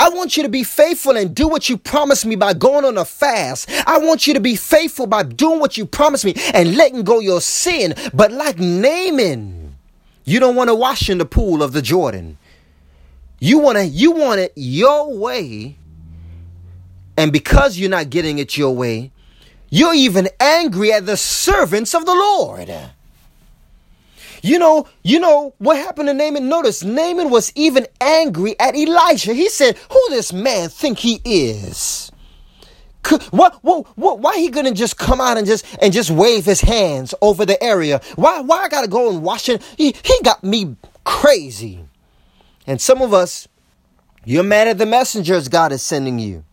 [0.00, 2.98] I want you to be faithful and do what you promised me by going on
[2.98, 3.70] a fast.
[3.86, 7.20] I want you to be faithful by doing what you promised me and letting go
[7.20, 7.94] your sin.
[8.12, 9.76] But like Naaman,
[10.24, 12.38] you don't want to wash in the pool of the Jordan.
[13.40, 15.76] You want to you want it your way.
[17.16, 19.12] And because you're not getting it your way,
[19.70, 22.72] you're even angry at the servants of the Lord.
[24.44, 26.50] You know, you know what happened to Naaman?
[26.50, 29.32] Notice Naaman was even angry at Elijah.
[29.32, 32.12] He said, "Who this man think he is?"
[33.30, 36.60] What, what, what, why he gonna just come out and just and just wave his
[36.60, 38.02] hands over the area?
[38.16, 39.62] Why, why I gotta go and wash it?
[39.78, 41.82] He, he got me crazy.
[42.66, 43.48] And some of us,
[44.26, 46.44] you're mad at the messengers God is sending you.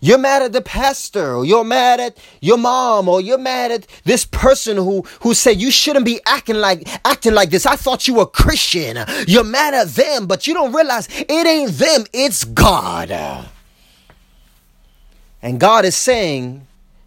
[0.00, 3.86] You're mad at the pastor, or you're mad at your mom, or you're mad at
[4.04, 7.66] this person who, who said you shouldn't be acting like acting like this.
[7.66, 8.98] I thought you were Christian.
[9.26, 13.10] You're mad at them, but you don't realize it ain't them, it's God.
[15.42, 16.66] And God is saying,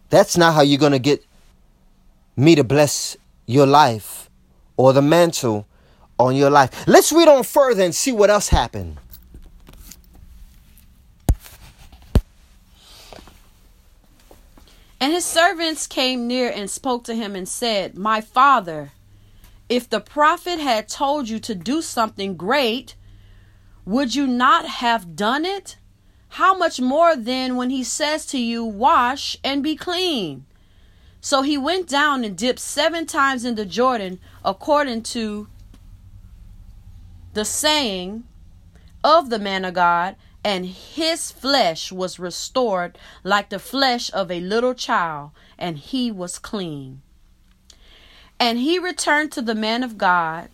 [0.09, 1.23] that's not how you're gonna get
[2.35, 4.29] me to bless your life
[4.77, 5.67] or the mantle
[6.17, 6.87] on your life.
[6.87, 8.97] Let's read on further and see what else happened.
[15.00, 18.91] And his servants came near and spoke to him and said, My father,
[19.70, 22.95] if the prophet had told you to do something great,
[23.86, 25.78] would you not have done it?
[26.34, 30.45] How much more then when he says to you, Wash and be clean?
[31.22, 35.47] So he went down and dipped seven times in the Jordan, according to
[37.34, 38.24] the saying
[39.04, 44.39] of the man of God, and his flesh was restored like the flesh of a
[44.39, 47.01] little child, and he was clean.
[48.39, 50.49] And he returned to the man of God,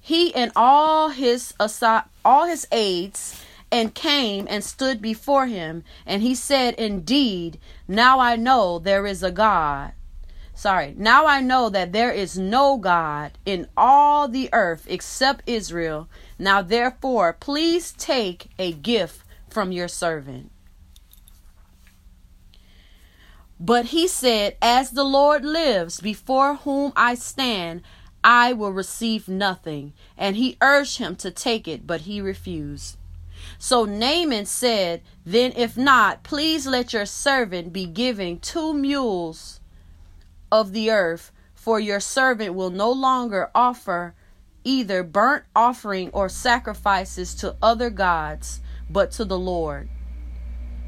[0.00, 1.54] he and all his
[2.24, 3.42] all his aides,
[3.72, 9.22] and came and stood before him, and he said, Indeed, now I know there is
[9.22, 9.92] a God.
[10.54, 16.08] Sorry, now I know that there is no God in all the earth except Israel.
[16.40, 20.50] Now therefore, please take a gift from your servant.
[23.60, 27.82] But he said, As the Lord lives, before whom I stand,
[28.24, 29.92] I will receive nothing.
[30.16, 32.96] And he urged him to take it, but he refused.
[33.58, 39.60] So Naaman said, Then if not, please let your servant be given two mules
[40.50, 44.14] of the earth, for your servant will no longer offer
[44.64, 49.88] either burnt offering or sacrifices to other gods, but to the Lord.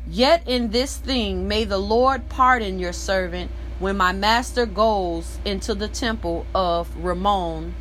[0.06, 5.74] Yet in this thing may the Lord pardon your servant when my master goes into
[5.74, 7.74] the temple of Ramon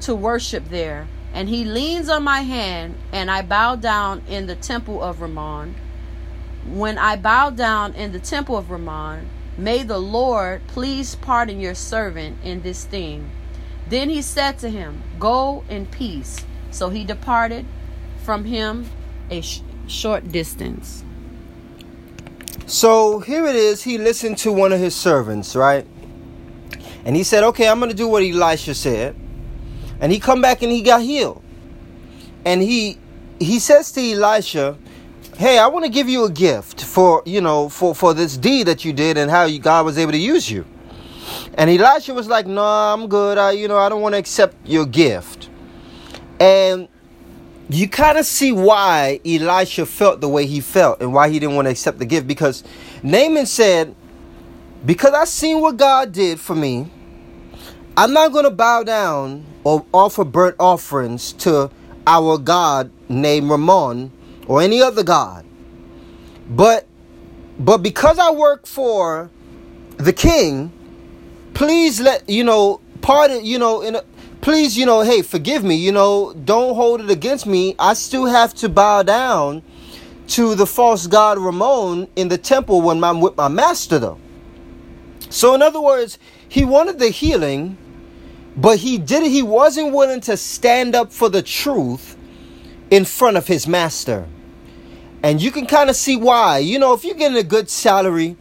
[0.00, 1.08] to worship there.
[1.32, 5.74] And he leans on my hand, and I bow down in the temple of Ramon.
[6.64, 9.28] When I bow down in the temple of Ramon,
[9.58, 13.30] may the Lord please pardon your servant in this thing.
[13.94, 16.44] Then he said to him, Go in peace.
[16.72, 17.64] So he departed
[18.24, 18.90] from him
[19.30, 21.04] a sh- short distance.
[22.66, 23.84] So here it is.
[23.84, 25.86] He listened to one of his servants, right?
[27.04, 29.14] And he said, "Okay, I'm going to do what Elisha said."
[30.00, 31.40] And he come back and he got healed.
[32.44, 32.98] And he
[33.38, 34.76] he says to Elisha,
[35.36, 38.66] "Hey, I want to give you a gift for you know for for this deed
[38.66, 40.64] that you did and how you, God was able to use you."
[41.56, 43.38] And Elisha was like, "No, I'm good.
[43.38, 45.48] I you know I don't want to accept your gift."
[46.40, 46.88] And
[47.68, 51.56] you kind of see why Elisha felt the way he felt and why he didn't
[51.56, 52.62] want to accept the gift because
[53.02, 53.94] Naaman said,
[54.84, 56.90] Because I seen what God did for me,
[57.96, 61.70] I'm not going to bow down or offer burnt offerings to
[62.06, 64.12] our God named Ramon
[64.46, 65.44] or any other God.
[66.48, 66.86] But
[67.58, 69.30] but because I work for
[69.96, 70.72] the king,
[71.54, 74.02] please let you know pardon you know in a,
[74.44, 77.74] please, you know, hey, forgive me, you know, don't hold it against me.
[77.78, 79.62] I still have to bow down
[80.28, 84.18] to the false god ramon in the temple when I'm with my master, though.
[85.30, 87.78] So, in other words, he wanted the healing,
[88.54, 92.14] but he did he wasn't willing to stand up for the truth
[92.90, 94.28] in front of his master.
[95.22, 96.58] And you can kind of see why.
[96.58, 98.36] You know, if you're getting a good salary,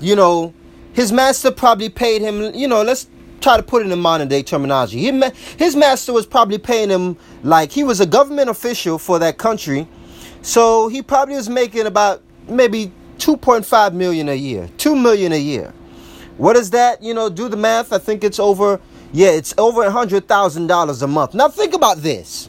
[0.00, 0.54] you know,
[0.96, 3.06] his master probably paid him, you know, let's
[3.42, 4.98] try to put it in modern day terminology.
[5.58, 9.86] His master was probably paying him like he was a government official for that country.
[10.40, 15.74] So he probably was making about maybe 2.5 million a year, 2 million a year.
[16.38, 17.02] What is that?
[17.02, 17.92] You know, do the math.
[17.92, 18.80] I think it's over,
[19.12, 21.34] yeah, it's over a $100,000 a month.
[21.34, 22.48] Now think about this.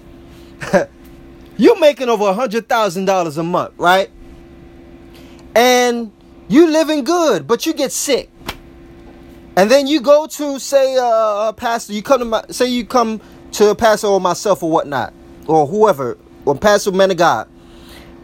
[1.58, 4.10] You're making over a $100,000 a month, right?
[5.54, 6.14] And
[6.48, 8.30] you living good, but you get sick.
[9.58, 12.86] And then you go to say uh, a pastor, you come to my, say you
[12.86, 13.20] come
[13.53, 15.16] to a pastor or myself or whatnot,
[15.47, 17.49] or whoever, or pastor man of God,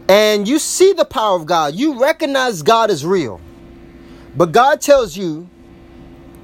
[0.08, 1.74] and you see the power of God.
[1.74, 3.40] You recognize God is real.
[4.36, 5.48] But God tells you,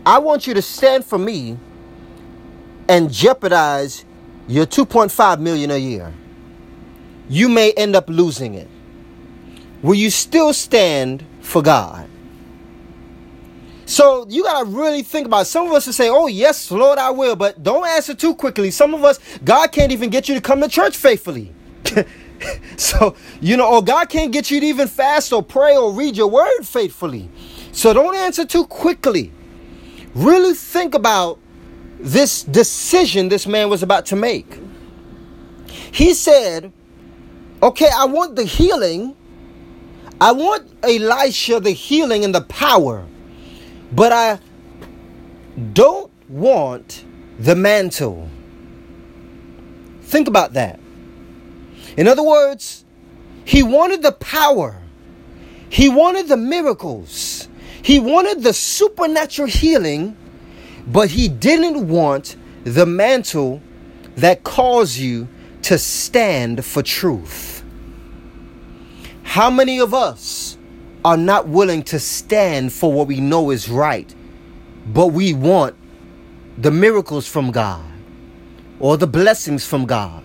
[0.04, 1.56] I want you to stand for me
[2.88, 4.04] and jeopardize
[4.48, 6.12] your 2.5 million a year.
[7.28, 8.66] You may end up losing it.
[9.82, 12.09] Will you still stand for God?
[13.90, 15.44] So you gotta really think about it.
[15.46, 18.70] Some of us will say, Oh, yes, Lord, I will, but don't answer too quickly.
[18.70, 21.52] Some of us, God can't even get you to come to church faithfully.
[22.76, 26.16] so, you know, or God can't get you to even fast or pray or read
[26.16, 27.28] your word faithfully.
[27.72, 29.32] So don't answer too quickly.
[30.14, 31.40] Really think about
[31.98, 34.56] this decision this man was about to make.
[35.90, 36.72] He said,
[37.60, 39.16] Okay, I want the healing.
[40.20, 43.04] I want Elisha the healing and the power.
[43.92, 44.38] But I
[45.72, 47.04] don't want
[47.38, 48.28] the mantle.
[50.02, 50.78] Think about that.
[51.96, 52.84] In other words,
[53.44, 54.80] he wanted the power,
[55.68, 57.48] he wanted the miracles,
[57.82, 60.16] he wanted the supernatural healing,
[60.86, 63.60] but he didn't want the mantle
[64.16, 65.28] that calls you
[65.62, 67.64] to stand for truth.
[69.22, 70.58] How many of us
[71.04, 74.14] are not willing to stand for what we know is right,
[74.86, 75.76] but we want
[76.58, 77.84] the miracles from God
[78.78, 80.22] or the blessings from God.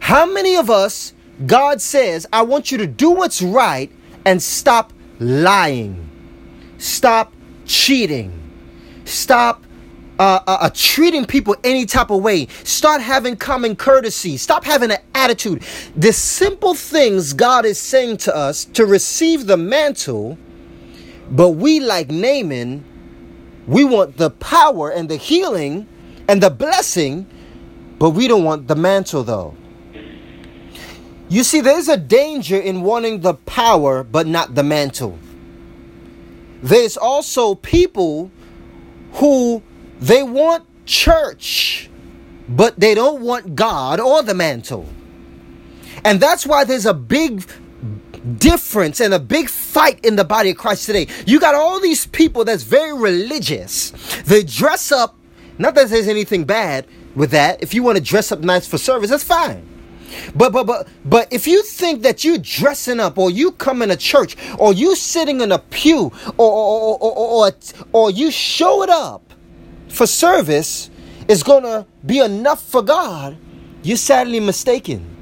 [0.00, 1.12] How many of us,
[1.46, 3.90] God says, I want you to do what's right
[4.24, 6.08] and stop lying,
[6.78, 7.32] stop
[7.64, 8.32] cheating,
[9.04, 9.65] stop
[10.18, 12.46] uh, uh, uh, treating people any type of way.
[12.64, 14.36] Start having common courtesy.
[14.36, 15.62] Stop having an attitude.
[15.96, 20.38] The simple things God is saying to us to receive the mantle,
[21.30, 22.84] but we, like Naaman,
[23.66, 25.86] we want the power and the healing
[26.28, 27.26] and the blessing,
[27.98, 29.56] but we don't want the mantle though.
[31.28, 35.18] You see, there's a danger in wanting the power but not the mantle.
[36.62, 38.30] There's also people
[39.14, 39.62] who
[40.00, 41.90] they want church,
[42.48, 44.86] but they don't want God or the mantle.
[46.04, 47.48] And that's why there's a big
[48.38, 51.06] difference and a big fight in the body of Christ today.
[51.26, 53.90] You got all these people that's very religious.
[54.24, 55.16] They dress up,
[55.58, 57.62] not that there's anything bad with that.
[57.62, 59.66] If you want to dress up nice for service, that's fine.
[60.34, 63.96] But but but but if you think that you dressing up or you coming to
[63.96, 67.52] church or you sitting in a pew or or, or, or, or,
[67.92, 69.25] or you showed up
[69.96, 70.90] for service
[71.26, 73.36] is going to be enough for God,
[73.82, 75.14] you're sadly mistaken.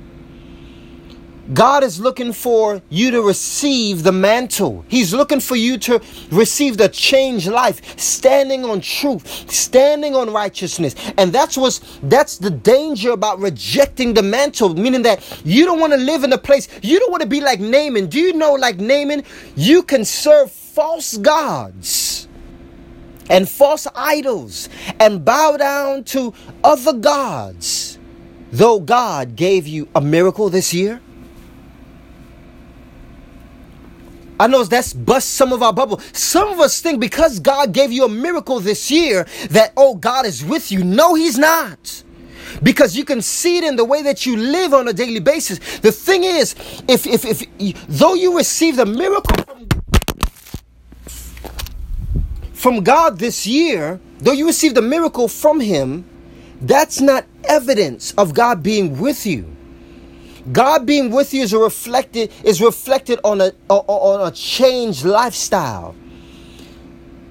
[1.52, 4.82] God is looking for you to receive the mantle.
[4.88, 6.00] He's looking for you to
[6.30, 10.94] receive the changed life, standing on truth, standing on righteousness.
[11.18, 15.92] And that's what's that's the danger about rejecting the mantle, meaning that you don't want
[15.92, 18.06] to live in a place, you don't want to be like Naaman.
[18.06, 19.22] Do you know, like Naaman,
[19.54, 22.23] you can serve false gods
[23.30, 24.68] and false idols
[25.00, 27.98] and bow down to other gods,
[28.52, 31.00] though God gave you a miracle this year?
[34.38, 36.00] I know that's bust some of our bubble.
[36.12, 40.26] Some of us think because God gave you a miracle this year that, oh, God
[40.26, 40.82] is with you.
[40.82, 42.02] No, He's not.
[42.62, 45.58] Because you can see it in the way that you live on a daily basis.
[45.78, 46.54] The thing is,
[46.88, 49.43] if, if, if, though you receive the miracle
[52.64, 56.02] from, God this year, though you receive the miracle from Him,
[56.62, 59.54] that's not evidence of God being with you.
[60.50, 65.94] God being with you is reflected is reflected on a on a changed lifestyle.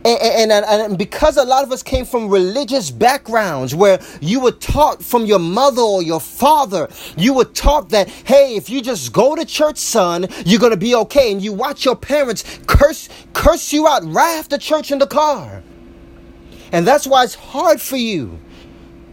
[0.06, 4.52] And, and, and, because a lot of us came from religious backgrounds where you were
[4.52, 9.14] taught from your mother or your father, you were taught that, hey, if you just
[9.14, 11.32] go to church, son, you're going to be okay.
[11.32, 15.64] And you watch your parents curse, curse you out right after church in the car.
[16.74, 18.40] And that's why it's hard for you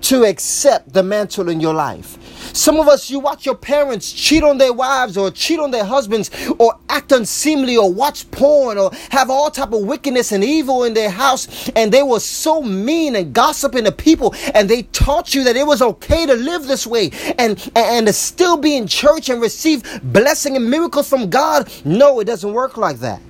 [0.03, 2.19] to accept the mantle in your life.
[2.53, 5.85] Some of us, you watch your parents cheat on their wives or cheat on their
[5.85, 10.85] husbands or act unseemly or watch porn or have all type of wickedness and evil
[10.85, 15.35] in their house and they were so mean and gossiping to people and they taught
[15.35, 18.87] you that it was okay to live this way and, and to still be in
[18.87, 21.71] church and receive blessing and miracles from God.
[21.85, 23.21] No, it doesn't work like that.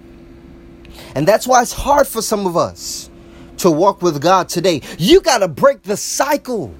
[1.14, 3.10] And that's why it's hard for some of us
[3.58, 4.82] to walk with God today.
[4.98, 6.74] You got to break the cycle.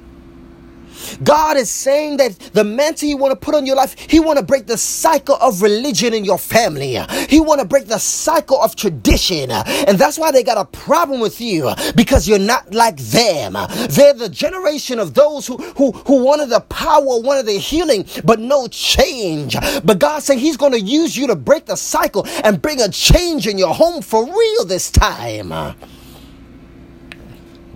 [1.23, 4.39] God is saying that the mantle He want to put on your life, He want
[4.39, 6.99] to break the cycle of religion in your family.
[7.29, 9.51] He want to break the cycle of tradition.
[9.51, 13.55] And that's why they got a problem with you because you're not like them.
[13.89, 18.41] They're the generation of those who, who, who wanted the power, wanted the healing, but
[18.41, 19.57] no change.
[19.85, 22.89] But God said He's going to use you to break the cycle and bring a
[22.89, 25.77] change in your home for real this time.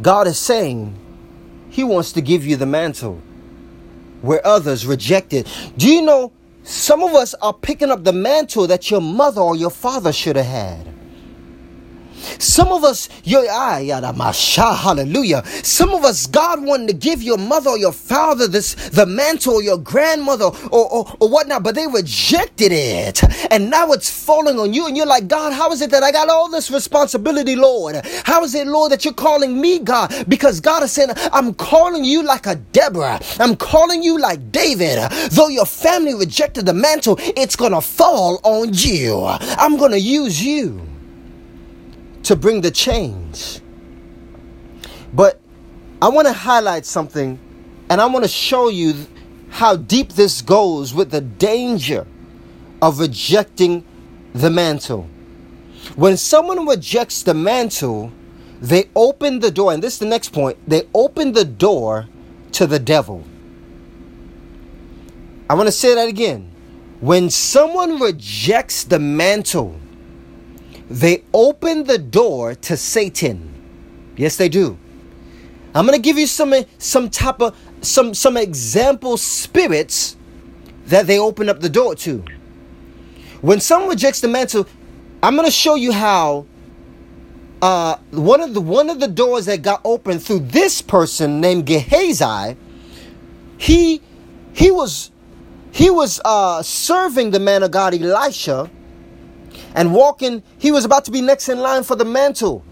[0.02, 0.98] God is saying
[1.74, 3.20] He wants to give you the mantle
[4.22, 5.48] where others reject it.
[5.76, 6.30] Do you know
[6.62, 10.36] some of us are picking up the mantle that your mother or your father should
[10.36, 10.86] have had?
[12.38, 13.80] Some of us, your ah,
[14.82, 15.44] hallelujah.
[15.62, 19.54] Some of us, God wanted to give your mother or your father this, the mantle,
[19.54, 23.22] or your grandmother, or, or, or whatnot, but they rejected it.
[23.52, 26.12] And now it's falling on you, and you're like, God, how is it that I
[26.12, 28.04] got all this responsibility, Lord?
[28.24, 30.12] How is it, Lord, that you're calling me, God?
[30.28, 33.20] Because God is saying, I'm calling you like a Deborah.
[33.38, 34.98] I'm calling you like David.
[35.30, 39.24] Though your family rejected the mantle, it's gonna fall on you.
[39.24, 40.93] I'm gonna use you
[42.24, 43.60] to bring the change.
[45.12, 45.40] But
[46.02, 47.38] I want to highlight something
[47.88, 48.94] and I want to show you
[49.50, 52.06] how deep this goes with the danger
[52.82, 53.84] of rejecting
[54.34, 55.08] the mantle.
[55.96, 58.10] When someone rejects the mantle,
[58.60, 62.08] they open the door, and this is the next point they open the door
[62.52, 63.24] to the devil.
[65.48, 66.50] I want to say that again.
[67.00, 69.78] When someone rejects the mantle,
[70.91, 73.53] they open the door to Satan.
[74.16, 74.78] Yes, they do.
[75.74, 80.16] I'm gonna give you some some type of some some example spirits
[80.87, 82.24] that they open up the door to.
[83.41, 84.68] When someone rejects the mantle,
[85.22, 86.47] I'm gonna show you how
[87.61, 91.66] uh, one of the one of the doors that got opened through this person named
[91.66, 92.57] Gehazi,
[93.59, 94.01] he
[94.53, 95.11] he was
[95.72, 98.70] he was uh, serving the man of God Elisha
[99.74, 100.42] and walking.
[100.58, 102.64] He was about to be next in line for the mantle.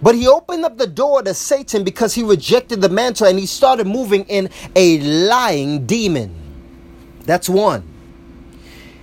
[0.00, 3.46] But he opened up the door to Satan because he rejected the mantle and he
[3.46, 6.34] started moving in a lying demon.
[7.24, 7.82] That's one.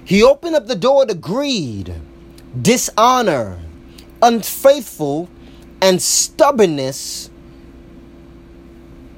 [0.06, 1.94] He opened up the door to greed,
[2.62, 3.60] dishonor,
[4.22, 5.30] unfaithful,
[5.82, 7.30] and stubbornness.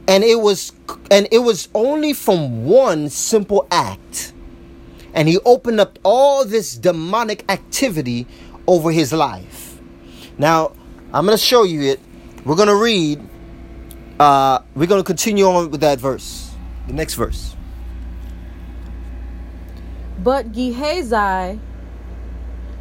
[0.08, 0.72] And it was
[1.12, 4.34] and it was only from one simple act.
[5.18, 8.28] And he opened up all this demonic activity
[8.68, 9.82] over his life.
[10.38, 10.74] Now,
[11.12, 12.00] I'm going to show you it.
[12.46, 13.20] We're going to read.
[14.20, 16.52] Uh, we're going to continue on with that verse.
[16.86, 17.56] The next verse.
[20.24, 21.60] But Gehazi,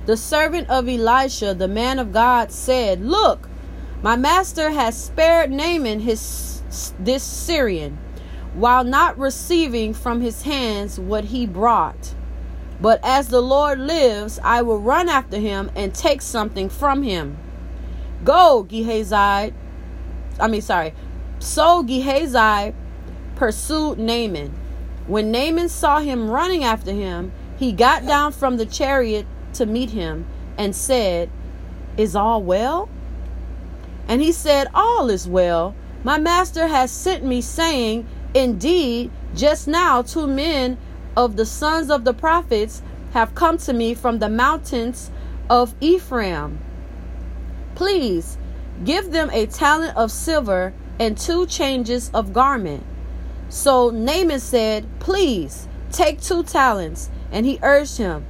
[0.05, 3.49] the servant of Elisha, the man of God, said, Look,
[4.03, 7.97] my master has spared Naaman his this Syrian,
[8.53, 12.14] while not receiving from his hands what he brought.
[12.80, 17.38] But as the Lord lives, I will run after him and take something from him.
[18.24, 19.54] Go, Gehazi.
[20.38, 20.94] I mean, sorry.
[21.38, 22.74] So Gehazi
[23.34, 24.54] pursued Naaman.
[25.06, 29.90] When Naaman saw him running after him, he got down from the chariot to meet
[29.90, 30.26] him
[30.58, 31.30] and said,
[31.96, 32.88] Is all well?
[34.08, 35.74] And he said, All is well.
[36.04, 40.76] My master has sent me, saying, Indeed, just now two men
[41.16, 45.10] of the sons of the prophets have come to me from the mountains
[45.48, 46.58] of Ephraim.
[47.74, 48.36] Please
[48.84, 52.84] give them a talent of silver and two changes of garment.
[53.48, 57.10] So Naaman said, Please take two talents.
[57.32, 58.24] And he urged him,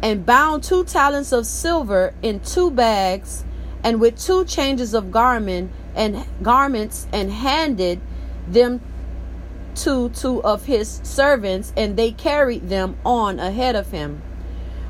[0.00, 3.44] and bound two talents of silver in two bags,
[3.82, 8.00] and with two changes of garment and garments, and handed
[8.46, 8.80] them
[9.76, 14.22] to two of his servants, and they carried them on ahead of him.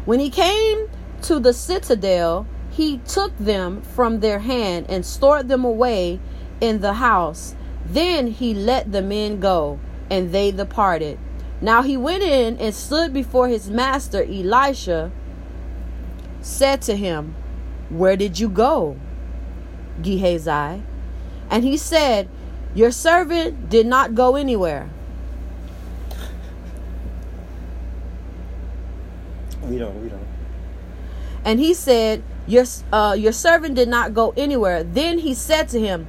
[0.04, 0.88] When he came
[1.22, 6.20] to the citadel, he took them from their hand and stored them away
[6.60, 7.54] in the house.
[7.84, 9.78] Then he let the men go,
[10.10, 11.18] and they departed.
[11.60, 15.10] Now he went in and stood before his master Elisha,
[16.40, 17.34] said to him,
[17.88, 18.96] Where did you go,
[20.02, 20.82] Gehazi?
[21.50, 22.28] And he said,
[22.76, 24.90] Your servant did not go anywhere.
[29.62, 30.26] We don't, we don't.
[31.42, 34.84] And he said, your, uh, your servant did not go anywhere.
[34.84, 36.06] Then he said to him,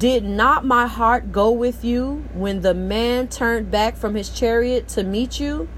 [0.00, 4.88] Did not my heart go with you when the man turned back from his chariot
[4.88, 5.68] to meet you?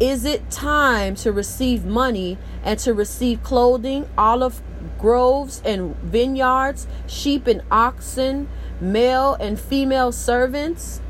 [0.00, 4.60] Is it time to receive money and to receive clothing, olive
[4.98, 8.48] groves and vineyards, sheep and oxen,
[8.80, 11.00] male and female servants?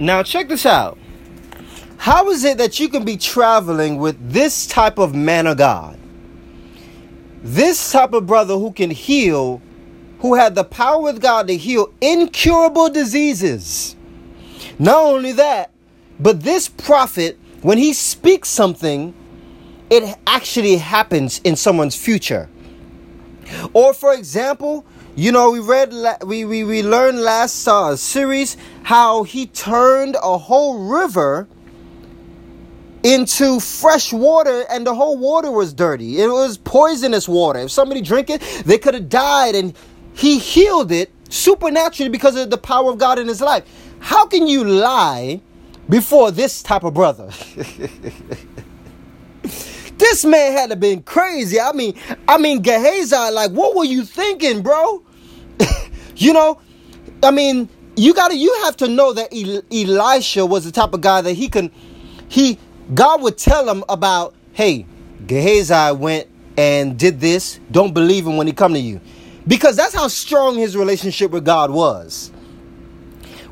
[0.00, 0.98] Now, check this out.
[1.96, 5.98] How is it that you can be traveling with this type of man of God?
[7.42, 9.60] This type of brother who can heal,
[10.20, 13.96] who had the power of God to heal incurable diseases.
[14.78, 15.72] Not only that,
[16.20, 19.14] but this prophet, when he speaks something,
[19.90, 22.48] it actually happens in someone's future.
[23.72, 24.84] Or, for example,
[25.18, 25.92] you know, we read,
[26.24, 31.48] we, we, we learned last uh, series how he turned a whole river
[33.02, 36.20] into fresh water and the whole water was dirty.
[36.20, 37.58] It was poisonous water.
[37.58, 39.74] If somebody drink it, they could have died and
[40.14, 43.64] he healed it supernaturally because of the power of God in his life.
[43.98, 45.40] How can you lie
[45.88, 47.28] before this type of brother?
[49.98, 51.60] this man had to been crazy.
[51.60, 51.98] I mean,
[52.28, 55.02] I mean Gehazi, like what were you thinking, bro?
[56.16, 56.60] you know,
[57.22, 59.32] I mean, you got to you have to know that
[59.72, 61.70] Elisha was the type of guy that he can
[62.28, 62.58] he
[62.94, 64.86] God would tell him about, hey,
[65.26, 67.60] Gehazi went and did this.
[67.70, 69.00] Don't believe him when he come to you.
[69.46, 72.32] Because that's how strong his relationship with God was.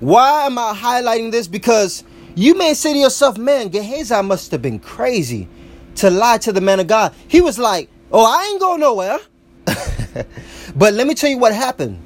[0.01, 1.49] Why am I highlighting this?
[1.49, 2.05] Because
[2.35, 5.49] you may say to yourself, man, Gehazi must have been crazy
[5.97, 7.15] to lie to the man of God.
[7.29, 9.19] He was like, oh, I ain't going nowhere.
[10.77, 12.03] but let me tell you what happened.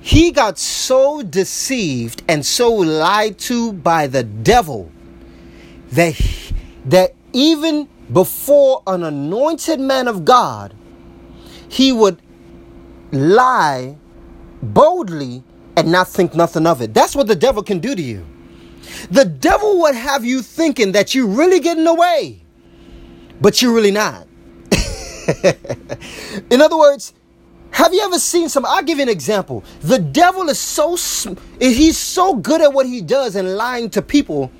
[0.00, 4.90] He got so deceived and so lied to by the devil
[5.92, 6.18] that
[6.86, 10.74] that even before an anointed man of God,
[11.68, 12.20] he would
[13.12, 13.96] lie
[14.62, 15.42] boldly
[15.76, 16.94] and not think nothing of it.
[16.94, 18.26] That's what the devil can do to you.
[19.10, 22.42] The devil would have you thinking that you're really getting away,
[23.40, 24.26] but you're really not.
[26.50, 27.12] In other words,
[27.72, 28.64] have you ever seen some?
[28.66, 29.64] I'll give you an example.
[29.80, 30.96] The devil is so
[31.60, 34.50] he's so good at what he does and lying to people.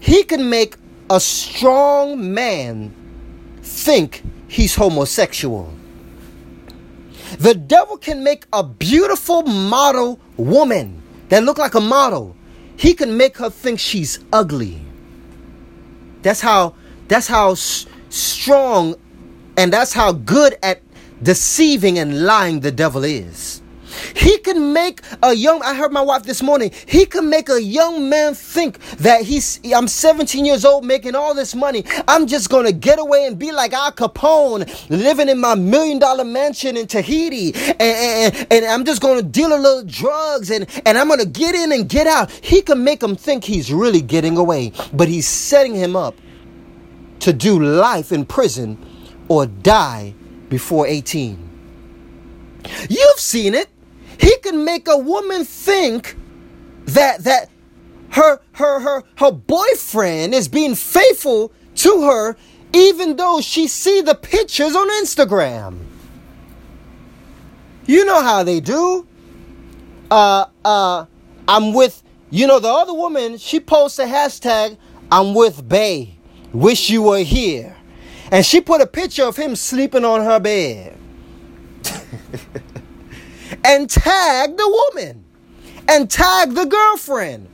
[0.00, 0.76] He can make
[1.10, 2.94] a strong man
[3.62, 5.72] think he's homosexual.
[7.38, 12.36] The devil can make a beautiful model woman that look like a model.
[12.76, 14.80] He can make her think she's ugly.
[16.22, 16.74] That's how
[17.08, 18.96] that's how s- strong
[19.56, 20.80] and that's how good at
[21.22, 23.62] deceiving and lying the devil is.
[24.14, 27.62] He can make a young, I heard my wife this morning, he can make a
[27.62, 31.84] young man think that he's, I'm 17 years old making all this money.
[32.08, 35.98] I'm just going to get away and be like Al Capone, living in my million
[35.98, 37.54] dollar mansion in Tahiti.
[37.54, 41.20] And, and, and I'm just going to deal a little drugs and, and I'm going
[41.20, 42.30] to get in and get out.
[42.30, 46.16] He can make him think he's really getting away, but he's setting him up
[47.20, 48.78] to do life in prison
[49.28, 50.14] or die
[50.48, 51.50] before 18.
[52.88, 53.68] You've seen it.
[54.20, 56.16] He can make a woman think
[56.86, 57.50] that that
[58.10, 62.36] her her her her boyfriend is being faithful to her
[62.72, 65.78] even though she see the pictures on Instagram.
[67.86, 69.06] You know how they do.
[70.10, 71.06] Uh uh
[71.48, 74.76] I'm with you know the other woman, she posts a hashtag
[75.10, 76.16] I'm with Bay.
[76.52, 77.76] Wish you were here.
[78.34, 80.98] And she put a picture of him sleeping on her bed.
[83.64, 85.24] and tagged the woman.
[85.86, 87.48] And tagged the girlfriend.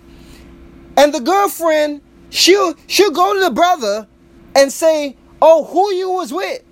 [0.97, 2.01] And the girlfriend,
[2.31, 4.09] she'll she'll go to the brother
[4.57, 6.63] and say, Oh, who you was with?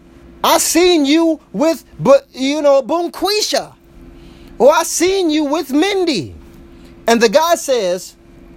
[0.43, 3.75] I seen you with but you know, Bonquisha.
[4.59, 6.35] Or I seen you with Mindy.
[7.07, 8.17] And the guy says,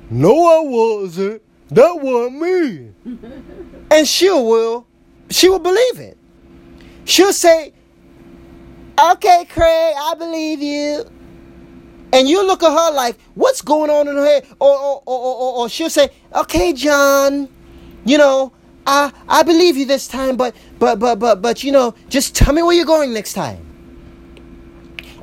[0.10, 1.42] No, I wasn't.
[1.72, 2.92] That wasn't me.
[3.92, 4.88] and she will
[5.32, 6.18] she will believe it.
[7.06, 7.74] She'll say,
[9.00, 11.06] Okay, Craig, I believe you.
[12.14, 14.46] And you look at her like, what's going on in her head?
[14.60, 17.48] Or, or, or, or, or she'll say, okay, John,
[18.06, 18.52] you know,
[18.86, 22.54] I, I believe you this time, but, but, but, but, but, you know, just tell
[22.54, 23.66] me where you're going next time.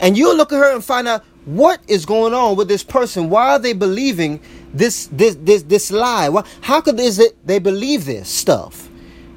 [0.00, 3.30] And you'll look at her and find out what is going on with this person.
[3.30, 4.40] Why are they believing
[4.72, 6.28] this, this, this, this lie?
[6.30, 8.87] Why, how could is it they believe this stuff?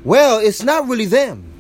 [0.04, 1.52] Well, it's not really them.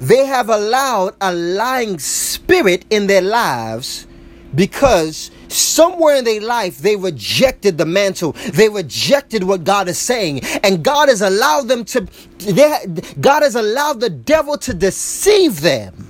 [0.00, 4.06] They have allowed a lying spirit in their lives
[4.54, 8.32] because somewhere in their life they rejected the mantle.
[8.32, 10.44] They rejected what god is saying.
[10.62, 12.06] And god has allowed them to
[12.38, 12.86] they,
[13.20, 16.06] god has allowed the devil to deceive them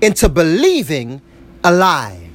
[0.00, 1.20] into believing
[1.64, 2.28] a lie.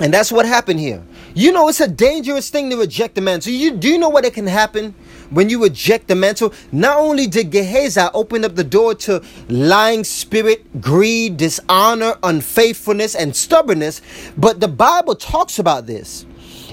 [0.00, 1.04] And that's what happened here.
[1.34, 3.52] You know it's a dangerous thing to reject the mantle.
[3.52, 4.94] You do you know what it can happen
[5.32, 10.04] when you reject the mantle, not only did Gehazi open up the door to lying
[10.04, 14.02] spirit, greed, dishonor, unfaithfulness, and stubbornness,
[14.36, 16.26] but the Bible talks about this.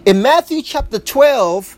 [0.06, 1.78] In Matthew chapter 12,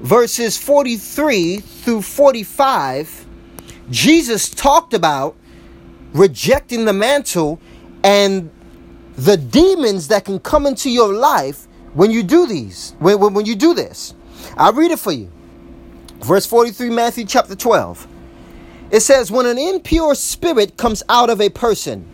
[0.00, 3.26] verses 43 through 45,
[3.90, 5.36] Jesus talked about
[6.12, 7.60] rejecting the mantle
[8.04, 8.50] and
[9.16, 13.46] the demons that can come into your life when you do these, when, when, when
[13.46, 14.14] you do this.
[14.56, 15.30] I'll read it for you.
[16.22, 18.06] Verse 43, Matthew chapter 12.
[18.92, 22.08] It says, When an impure spirit comes out of a person,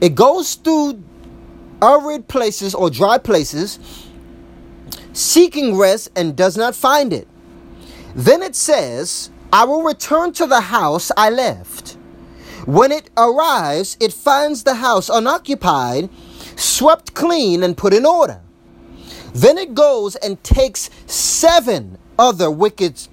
[0.00, 1.02] it goes through
[1.82, 3.78] arid places or dry places,
[5.12, 7.28] seeking rest and does not find it.
[8.14, 11.98] Then it says, I will return to the house I left.
[12.64, 16.08] When it arrives, it finds the house unoccupied,
[16.56, 18.40] swept clean, and put in order.
[19.34, 23.06] Then it goes and takes seven other wicked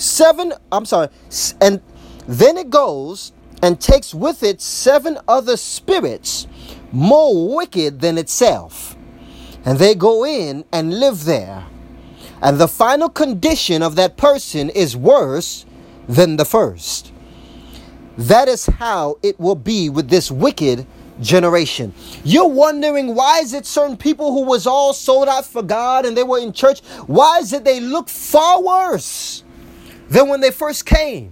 [0.00, 1.08] seven, I'm sorry,
[1.60, 1.80] and
[2.26, 3.32] then it goes
[3.62, 6.46] and takes with it seven other spirits
[6.92, 8.96] more wicked than itself.
[9.64, 11.66] And they go in and live there.
[12.42, 15.66] And the final condition of that person is worse
[16.08, 17.12] than the first.
[18.16, 20.86] That is how it will be with this wicked
[21.20, 21.92] generation.
[22.24, 26.16] You're wondering why is it certain people who was all sold out for God and
[26.16, 29.44] they were in church, why is it they look far worse
[30.10, 31.30] than when they first came.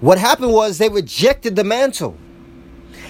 [0.00, 2.16] What happened was they rejected the mantle.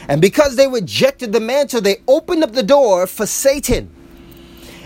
[0.09, 3.91] And because they rejected the mantle, they opened up the door for Satan.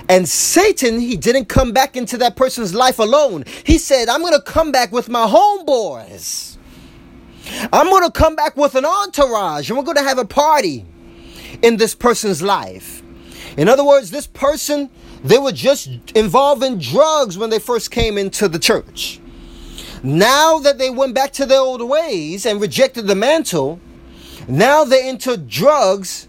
[0.08, 3.44] And Satan, he didn't come back into that person's life alone.
[3.64, 6.56] He said, I'm going to come back with my homeboys.
[7.72, 10.84] I'm going to come back with an entourage and we're going to have a party
[11.62, 13.02] in this person's life.
[13.56, 14.90] In other words, this person,
[15.24, 19.20] they were just involved in drugs when they first came into the church.
[20.02, 23.80] Now that they went back to their old ways and rejected the mantle,
[24.46, 26.28] now they're into drugs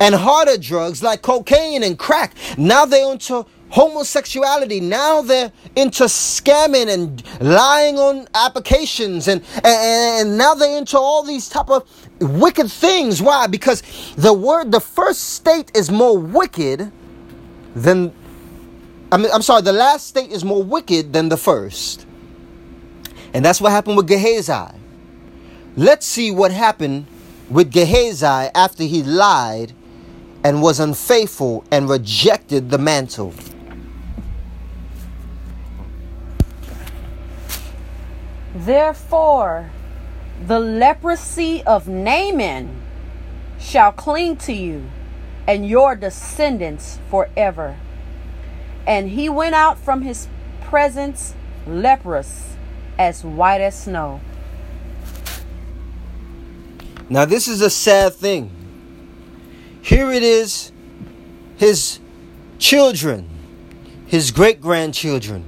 [0.00, 2.34] and harder drugs like cocaine and crack.
[2.58, 4.80] Now they're into homosexuality.
[4.80, 9.66] Now they're into scamming and lying on applications and, and,
[10.28, 11.88] and now they're into all these type of
[12.20, 13.20] wicked things.
[13.20, 13.46] Why?
[13.46, 13.82] Because
[14.16, 16.90] the word, the first state is more wicked
[17.74, 18.12] than,
[19.12, 22.05] I mean, I'm sorry, the last state is more wicked than the first.
[23.36, 24.74] And that's what happened with Gehazi.
[25.76, 27.04] Let's see what happened
[27.50, 29.74] with Gehazi after he lied
[30.42, 33.34] and was unfaithful and rejected the mantle.
[38.54, 39.68] Therefore,
[40.46, 42.74] the leprosy of Naaman
[43.60, 44.88] shall cling to you
[45.46, 47.76] and your descendants forever.
[48.86, 50.26] And he went out from his
[50.62, 51.34] presence
[51.66, 52.55] leprous,
[52.98, 54.20] as white as snow.
[57.08, 58.50] Now, this is a sad thing.
[59.82, 60.72] Here it is,
[61.56, 62.00] his
[62.58, 63.28] children,
[64.06, 65.44] his great grandchildren.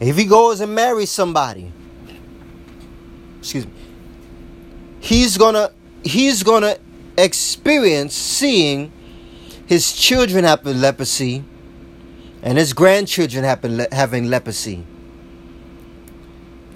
[0.00, 1.72] If he goes and marries somebody,
[3.38, 3.72] excuse me,
[4.98, 5.70] he's gonna
[6.02, 6.76] he's gonna
[7.16, 8.90] experience seeing
[9.66, 11.44] his children have leprosy
[12.42, 13.44] and his grandchildren
[13.92, 14.84] having leprosy.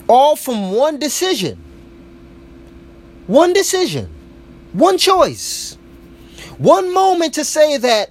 [0.09, 1.63] All from one decision.
[3.27, 4.09] One decision.
[4.73, 5.77] One choice.
[6.59, 8.11] One moment to say that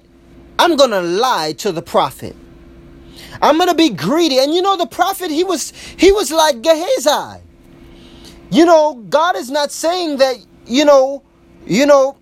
[0.58, 2.36] I'm going to lie to the prophet.
[3.42, 4.38] I'm going to be greedy.
[4.38, 7.42] And you know the prophet he was he was like Gehazi.
[8.50, 10.36] You know, God is not saying that,
[10.66, 11.22] you know,
[11.66, 12.16] you know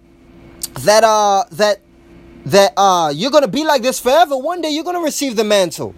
[0.81, 1.81] that uh that
[2.47, 4.37] that uh you're going to be like this forever.
[4.37, 5.95] One day you're going to receive the mantle.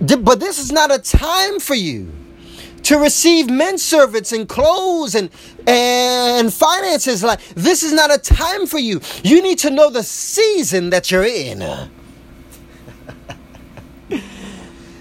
[0.00, 2.12] But this is not a time for you
[2.88, 5.28] to receive men servants and clothes and
[5.66, 7.22] and finances.
[7.22, 9.02] Like this is not a time for you.
[9.22, 11.62] You need to know the season that you're in.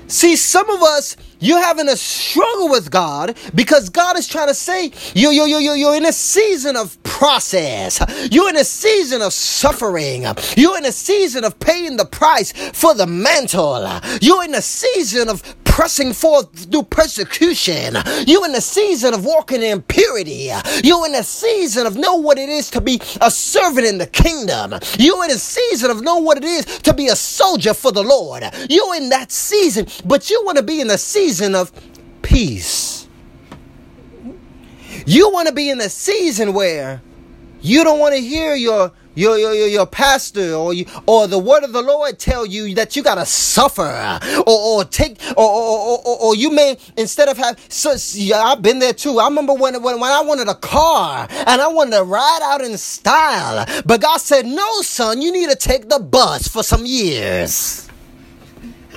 [0.07, 4.53] See some of us you're having a struggle with God because God is trying to
[4.53, 7.99] say you, you, you, you, you're in a season of process.
[8.31, 10.25] You're in a season of suffering.
[10.55, 13.87] You're in a season of paying the price for the mantle.
[14.21, 17.95] You're in a season of pressing forth through persecution.
[18.25, 20.49] You're in a season of walking in purity.
[20.83, 24.07] You're in a season of know what it is to be a servant in the
[24.07, 24.73] kingdom.
[24.97, 28.01] You're in a season of know what it is to be a soldier for the
[28.03, 28.43] Lord.
[28.69, 31.73] You're in that season, but you want to be in the season season of
[32.21, 33.05] peace.
[35.05, 37.01] You want to be in a season where
[37.59, 41.63] you don't want to hear your your, your, your, pastor or you, or the word
[41.63, 46.17] of the Lord tell you that you gotta suffer or, or take or, or, or,
[46.21, 49.19] or you may instead of have so, yeah, I've been there too.
[49.19, 52.61] I remember when, when when I wanted a car and I wanted to ride out
[52.61, 56.85] in style, but God said, "No, son, you need to take the bus for some
[56.85, 57.89] years."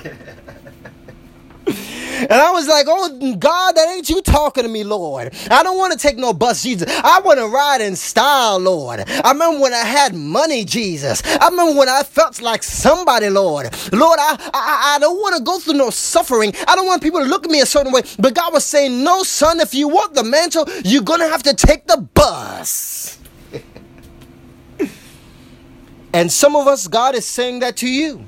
[2.21, 5.33] And I was like, oh, God, that ain't you talking to me, Lord.
[5.49, 6.87] I don't want to take no bus, Jesus.
[7.03, 9.03] I want to ride in style, Lord.
[9.07, 11.23] I remember when I had money, Jesus.
[11.25, 13.73] I remember when I felt like somebody, Lord.
[13.91, 16.53] Lord, I, I, I don't want to go through no suffering.
[16.67, 18.01] I don't want people to look at me a certain way.
[18.19, 21.43] But God was saying, no, son, if you want the mantle, you're going to have
[21.43, 23.19] to take the bus.
[26.13, 28.25] and some of us, God is saying that to you.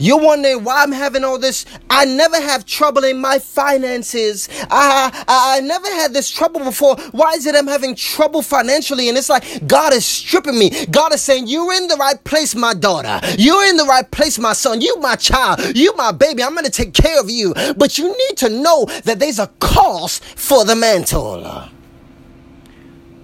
[0.00, 1.66] You're wondering why I'm having all this.
[1.90, 4.48] I never have trouble in my finances.
[4.70, 6.96] I, I, I never had this trouble before.
[7.12, 9.10] Why is it I'm having trouble financially?
[9.10, 10.86] And it's like God is stripping me.
[10.86, 13.20] God is saying, You're in the right place, my daughter.
[13.36, 14.80] You're in the right place, my son.
[14.80, 15.76] You, my child.
[15.76, 16.42] You, my baby.
[16.42, 17.52] I'm going to take care of you.
[17.76, 21.68] But you need to know that there's a cost for the mantle.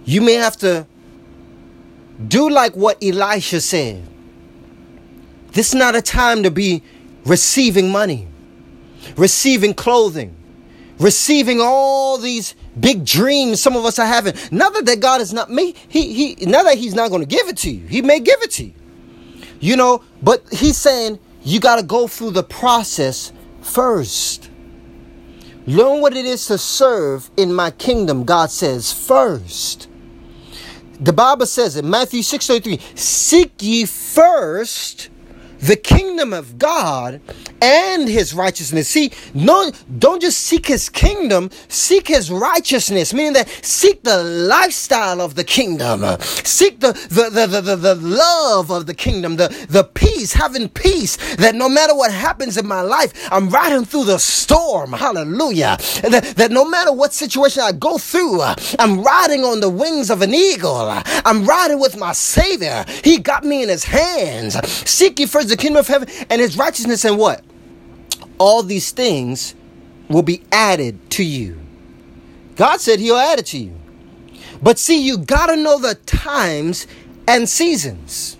[0.04, 0.86] You may have to
[2.28, 4.06] do like what Elisha said.
[5.56, 6.82] This is not a time to be
[7.24, 8.28] receiving money,
[9.16, 10.36] receiving clothing,
[10.98, 14.34] receiving all these big dreams some of us are having.
[14.50, 17.48] Not that God is not me, he he not that he's not going to give
[17.48, 17.86] it to you.
[17.86, 18.74] He may give it to you.
[19.58, 23.32] You know, but he's saying you got to go through the process
[23.62, 24.50] first.
[25.66, 29.88] Learn what it is to serve in my kingdom, God says, first.
[31.00, 35.08] The Bible says in Matthew 6:33, seek ye first
[35.60, 37.20] the kingdom of God
[37.60, 38.88] and his righteousness.
[38.88, 45.20] See, no, don't just seek his kingdom, seek his righteousness, meaning that seek the lifestyle
[45.20, 49.84] of the kingdom, seek the, the, the, the, the, love of the kingdom, the, the
[49.84, 54.18] peace, having peace that no matter what happens in my life, I'm riding through the
[54.18, 54.92] storm.
[54.92, 55.76] Hallelujah.
[56.02, 58.42] That, that no matter what situation I go through,
[58.78, 60.76] I'm riding on the wings of an eagle.
[61.24, 62.84] I'm riding with my Savior.
[63.02, 64.54] He got me in his hands.
[64.88, 67.44] Seek ye first the kingdom of heaven and his righteousness and what?
[68.38, 69.54] All these things
[70.08, 71.58] will be added to you.
[72.56, 73.74] God said he'll add it to you.
[74.62, 76.86] But see, you gotta know the times
[77.28, 78.35] and seasons.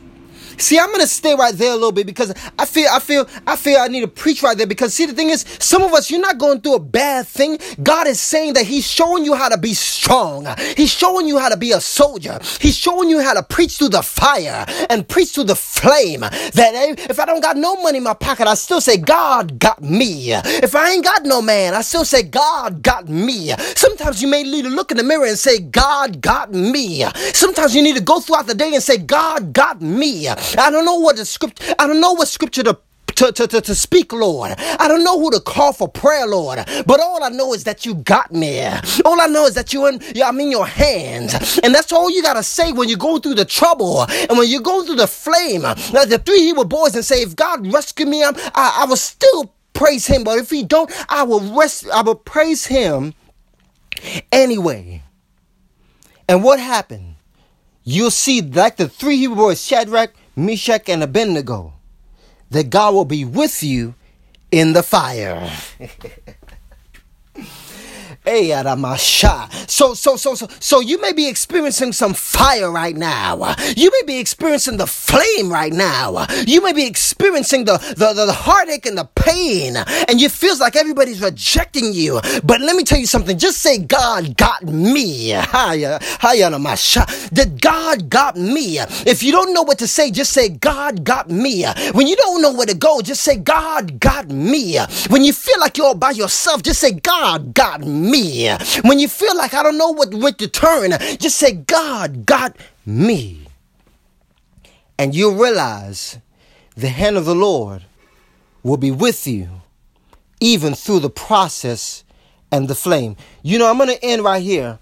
[0.58, 3.56] See, I'm gonna stay right there a little bit because I feel, I feel, I
[3.56, 6.10] feel I need to preach right there because see, the thing is, some of us,
[6.10, 7.58] you're not going through a bad thing.
[7.82, 10.46] God is saying that He's showing you how to be strong.
[10.76, 12.38] He's showing you how to be a soldier.
[12.60, 16.20] He's showing you how to preach through the fire and preach through the flame.
[16.20, 19.58] That eh, if I don't got no money in my pocket, I still say, God
[19.58, 20.32] got me.
[20.32, 23.52] If I ain't got no man, I still say, God got me.
[23.74, 27.04] Sometimes you may need to look in the mirror and say, God got me.
[27.32, 30.26] Sometimes you need to go throughout the day and say, God got me.
[30.58, 32.78] I don't know what the script, I don't know what scripture to
[33.16, 34.54] to, to, to, to speak, Lord.
[34.58, 36.58] I don't know who to call for prayer, Lord.
[36.86, 38.62] But all I know is that you got me.
[39.04, 41.58] All I know is that you in, I'm in your hands.
[41.62, 44.48] And that's all you got to say when you go through the trouble and when
[44.48, 45.62] you go through the flame.
[45.62, 48.96] Like the three Hebrew boys and say, if God rescue me, I'm, I, I will
[48.96, 50.22] still praise him.
[50.22, 53.14] But if he don't, I will rest, I will praise him
[54.30, 55.02] anyway.
[56.28, 57.14] And what happened?
[57.84, 61.72] You'll see like the three Hebrew boys, Shadrach, Meshach, and Abednego,
[62.50, 63.94] that God will be with you
[64.50, 65.50] in the fire.
[69.68, 73.54] So, so, so, so, so you may be experiencing some fire right now.
[73.76, 76.26] You may be experiencing the flame right now.
[76.46, 80.60] You may be experiencing the, the, the, the heartache and the pain, and you feels
[80.60, 82.20] like everybody's rejecting you.
[82.44, 83.38] But let me tell you something.
[83.38, 85.32] Just say, God got me.
[85.32, 88.78] That God got me.
[88.78, 91.64] If you don't know what to say, just say, God got me.
[91.92, 94.78] When you don't know where to go, just say, God got me.
[95.08, 98.48] When you feel like you're all by yourself, just say, God got me.
[98.82, 102.56] When you feel like I don't know what way to turn, just say, God got
[102.84, 103.42] me.
[104.98, 106.18] And you'll realize
[106.76, 107.84] the hand of the Lord
[108.62, 109.48] will be with you,
[110.40, 112.04] even through the process
[112.52, 113.16] and the flame.
[113.42, 114.78] You know, I'm going to end right here.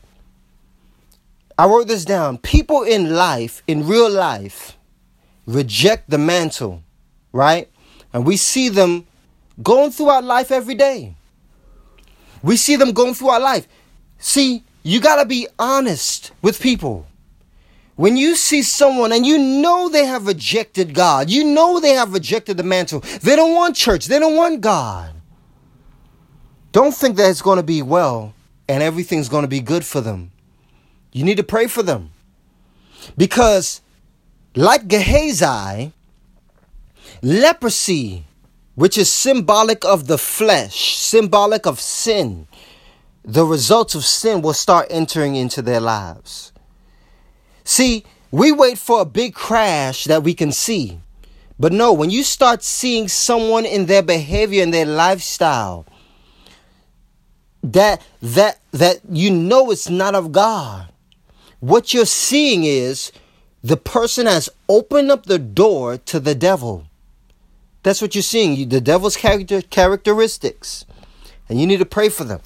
[1.57, 2.39] I wrote this down.
[2.39, 4.77] People in life, in real life,
[5.47, 6.83] reject the mantle,
[7.33, 7.71] right?
[8.13, 9.07] And we see them
[9.63, 11.15] going through our life every day.
[12.43, 13.69] We see them going through our life.
[14.19, 17.07] See, you got to be honest with people.
[17.97, 22.13] When you see someone and you know they have rejected God, you know they have
[22.13, 25.15] rejected the mantle, they don't want church, they don't want God.
[26.73, 28.35] Don't think that it's going to be well
[28.69, 30.33] and everything's going to be good for them.
[31.13, 32.11] You need to pray for them.
[33.17, 33.81] Because,
[34.57, 35.93] like Gehazi,
[37.23, 38.25] leprosy
[38.75, 42.47] which is symbolic of the flesh, symbolic of sin,
[43.25, 46.53] the results of sin will start entering into their lives.
[47.65, 51.01] See, we wait for a big crash that we can see.
[51.59, 55.87] But no, when you start seeing someone in their behavior and their lifestyle
[57.63, 60.89] that that that you know it's not of God,
[61.61, 63.11] what you're seeing is
[63.63, 66.87] the person has opened up the door to the devil.
[67.83, 68.69] That's what you're seeing.
[68.69, 70.85] the devil's character characteristics,
[71.49, 72.41] and you need to pray for them.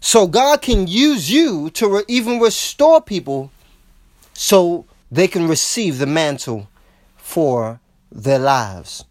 [0.00, 3.50] So God can use you to re- even restore people,
[4.32, 6.68] so they can receive the mantle
[7.16, 7.80] for
[8.10, 9.04] their lives.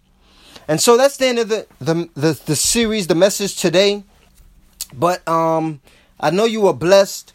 [0.68, 4.04] And so that's the end of the the, the, the series, the message today.
[4.94, 5.82] But um,
[6.20, 7.34] I know you were blessed.